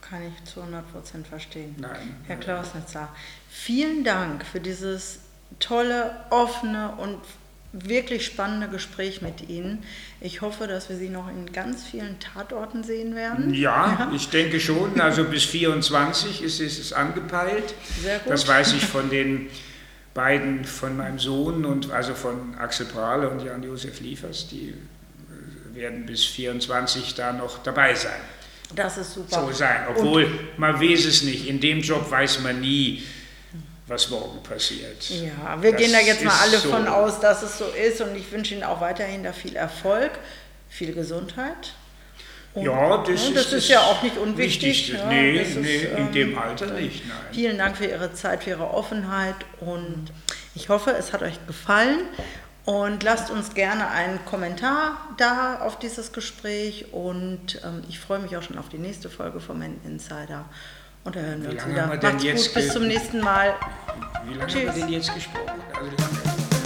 Kann 0.00 0.22
ich 0.22 0.44
zu 0.50 0.60
100% 0.60 1.24
verstehen. 1.28 1.74
Nein. 1.78 2.16
Herr 2.26 2.36
Klausnitzer, 2.36 3.08
vielen 3.50 4.04
Dank 4.04 4.46
für 4.46 4.60
dieses 4.60 5.18
tolle, 5.58 6.16
offene 6.30 6.92
und 6.98 7.18
wirklich 7.72 8.24
spannende 8.24 8.68
Gespräch 8.68 9.20
mit 9.20 9.48
Ihnen. 9.48 9.84
Ich 10.20 10.40
hoffe, 10.40 10.66
dass 10.66 10.88
wir 10.88 10.96
Sie 10.96 11.10
noch 11.10 11.28
in 11.28 11.52
ganz 11.52 11.84
vielen 11.84 12.18
Tatorten 12.18 12.82
sehen 12.82 13.14
werden. 13.14 13.52
Ja, 13.52 14.08
ja. 14.10 14.12
ich 14.14 14.30
denke 14.30 14.58
schon. 14.58 15.00
Also 15.00 15.24
bis 15.24 15.44
24 15.44 16.42
ist, 16.42 16.60
ist 16.60 16.78
es 16.78 16.92
angepeilt. 16.92 17.74
Sehr 18.02 18.18
gut. 18.20 18.32
Das 18.32 18.48
weiß 18.48 18.72
ich 18.72 18.84
von 18.84 19.10
den 19.10 19.50
beiden, 20.14 20.64
von 20.64 20.96
meinem 20.96 21.18
Sohn 21.18 21.64
und 21.64 21.92
also 21.92 22.14
von 22.14 22.54
Axel 22.56 22.86
Prahle 22.86 23.28
und 23.28 23.44
Jan-Josef 23.44 24.00
Liefers. 24.00 24.48
Die 24.48 24.70
äh, 24.70 25.74
werden 25.76 26.06
bis 26.06 26.24
24 26.24 27.14
da 27.14 27.32
noch 27.32 27.62
dabei 27.62 27.94
sein. 27.94 28.20
Das 28.74 28.98
ist 28.98 29.14
super. 29.14 29.46
So 29.46 29.52
sein. 29.52 29.86
Obwohl, 29.90 30.24
und 30.24 30.58
man 30.58 30.80
weiß 30.80 31.04
es 31.04 31.22
nicht. 31.22 31.46
In 31.46 31.60
dem 31.60 31.80
Job 31.80 32.10
weiß 32.10 32.40
man 32.40 32.60
nie, 32.60 33.02
was 33.88 34.10
morgen 34.10 34.42
passiert. 34.42 35.08
Ja, 35.08 35.60
wir 35.60 35.72
das 35.72 35.80
gehen 35.80 35.92
da 35.92 36.00
jetzt 36.00 36.24
mal 36.24 36.38
alle 36.42 36.58
so. 36.58 36.68
von 36.70 36.86
aus, 36.86 37.20
dass 37.20 37.42
es 37.42 37.58
so 37.58 37.66
ist 37.66 38.00
und 38.00 38.14
ich 38.16 38.30
wünsche 38.30 38.54
Ihnen 38.54 38.64
auch 38.64 38.80
weiterhin 38.80 39.24
da 39.24 39.32
viel 39.32 39.56
Erfolg, 39.56 40.12
viel 40.68 40.92
Gesundheit. 40.92 41.74
Und, 42.54 42.64
ja, 42.64 42.98
das, 42.98 43.28
ne, 43.28 43.34
das 43.34 43.46
ist, 43.46 43.52
ist, 43.52 43.68
ja 43.68 43.80
auch 43.80 44.02
nicht 44.02 44.16
unwichtig. 44.16 44.88
Wichtig, 44.88 44.98
ja, 44.98 45.06
nee, 45.06 45.32
nee 45.32 45.40
ist, 45.40 45.56
in 45.56 46.12
dem 46.12 46.32
ähm, 46.32 46.38
Alter 46.38 46.66
nicht. 46.66 47.06
Nein. 47.06 47.16
Vielen 47.32 47.58
Dank 47.58 47.76
für 47.76 47.86
Ihre 47.86 48.12
Zeit, 48.14 48.44
für 48.44 48.50
Ihre 48.50 48.72
Offenheit 48.72 49.36
und 49.60 50.12
ich 50.54 50.68
hoffe, 50.68 50.90
es 50.90 51.12
hat 51.12 51.22
euch 51.22 51.46
gefallen. 51.46 52.00
Und 52.64 53.02
lasst 53.02 53.30
uns 53.30 53.54
gerne 53.54 53.88
einen 53.88 54.22
Kommentar 54.26 55.14
da 55.16 55.60
auf 55.60 55.78
dieses 55.78 56.12
Gespräch 56.12 56.92
und 56.92 57.62
ähm, 57.64 57.82
ich 57.88 57.98
freue 57.98 58.18
mich 58.18 58.36
auch 58.36 58.42
schon 58.42 58.58
auf 58.58 58.68
die 58.68 58.76
nächste 58.76 59.08
Folge 59.08 59.40
vom 59.40 59.60
Men 59.60 59.80
Insider. 59.86 60.44
Und 61.08 61.16
da 61.16 61.20
hören 61.20 61.42
wir 61.42 61.50
uns 61.52 61.66
wieder. 61.66 61.86
Macht's 61.86 62.22
gut, 62.22 62.54
bis 62.54 62.68
zum 62.74 62.86
nächsten 62.86 63.20
Mal. 63.20 63.54
Wie 64.26 64.34
lange 64.34 64.52
Tschüss. 64.52 64.68
haben 64.68 64.76
wir 64.76 64.82
denn 64.82 64.92
jetzt 64.92 65.14
gesprochen? 65.14 65.52
Also 65.72 66.57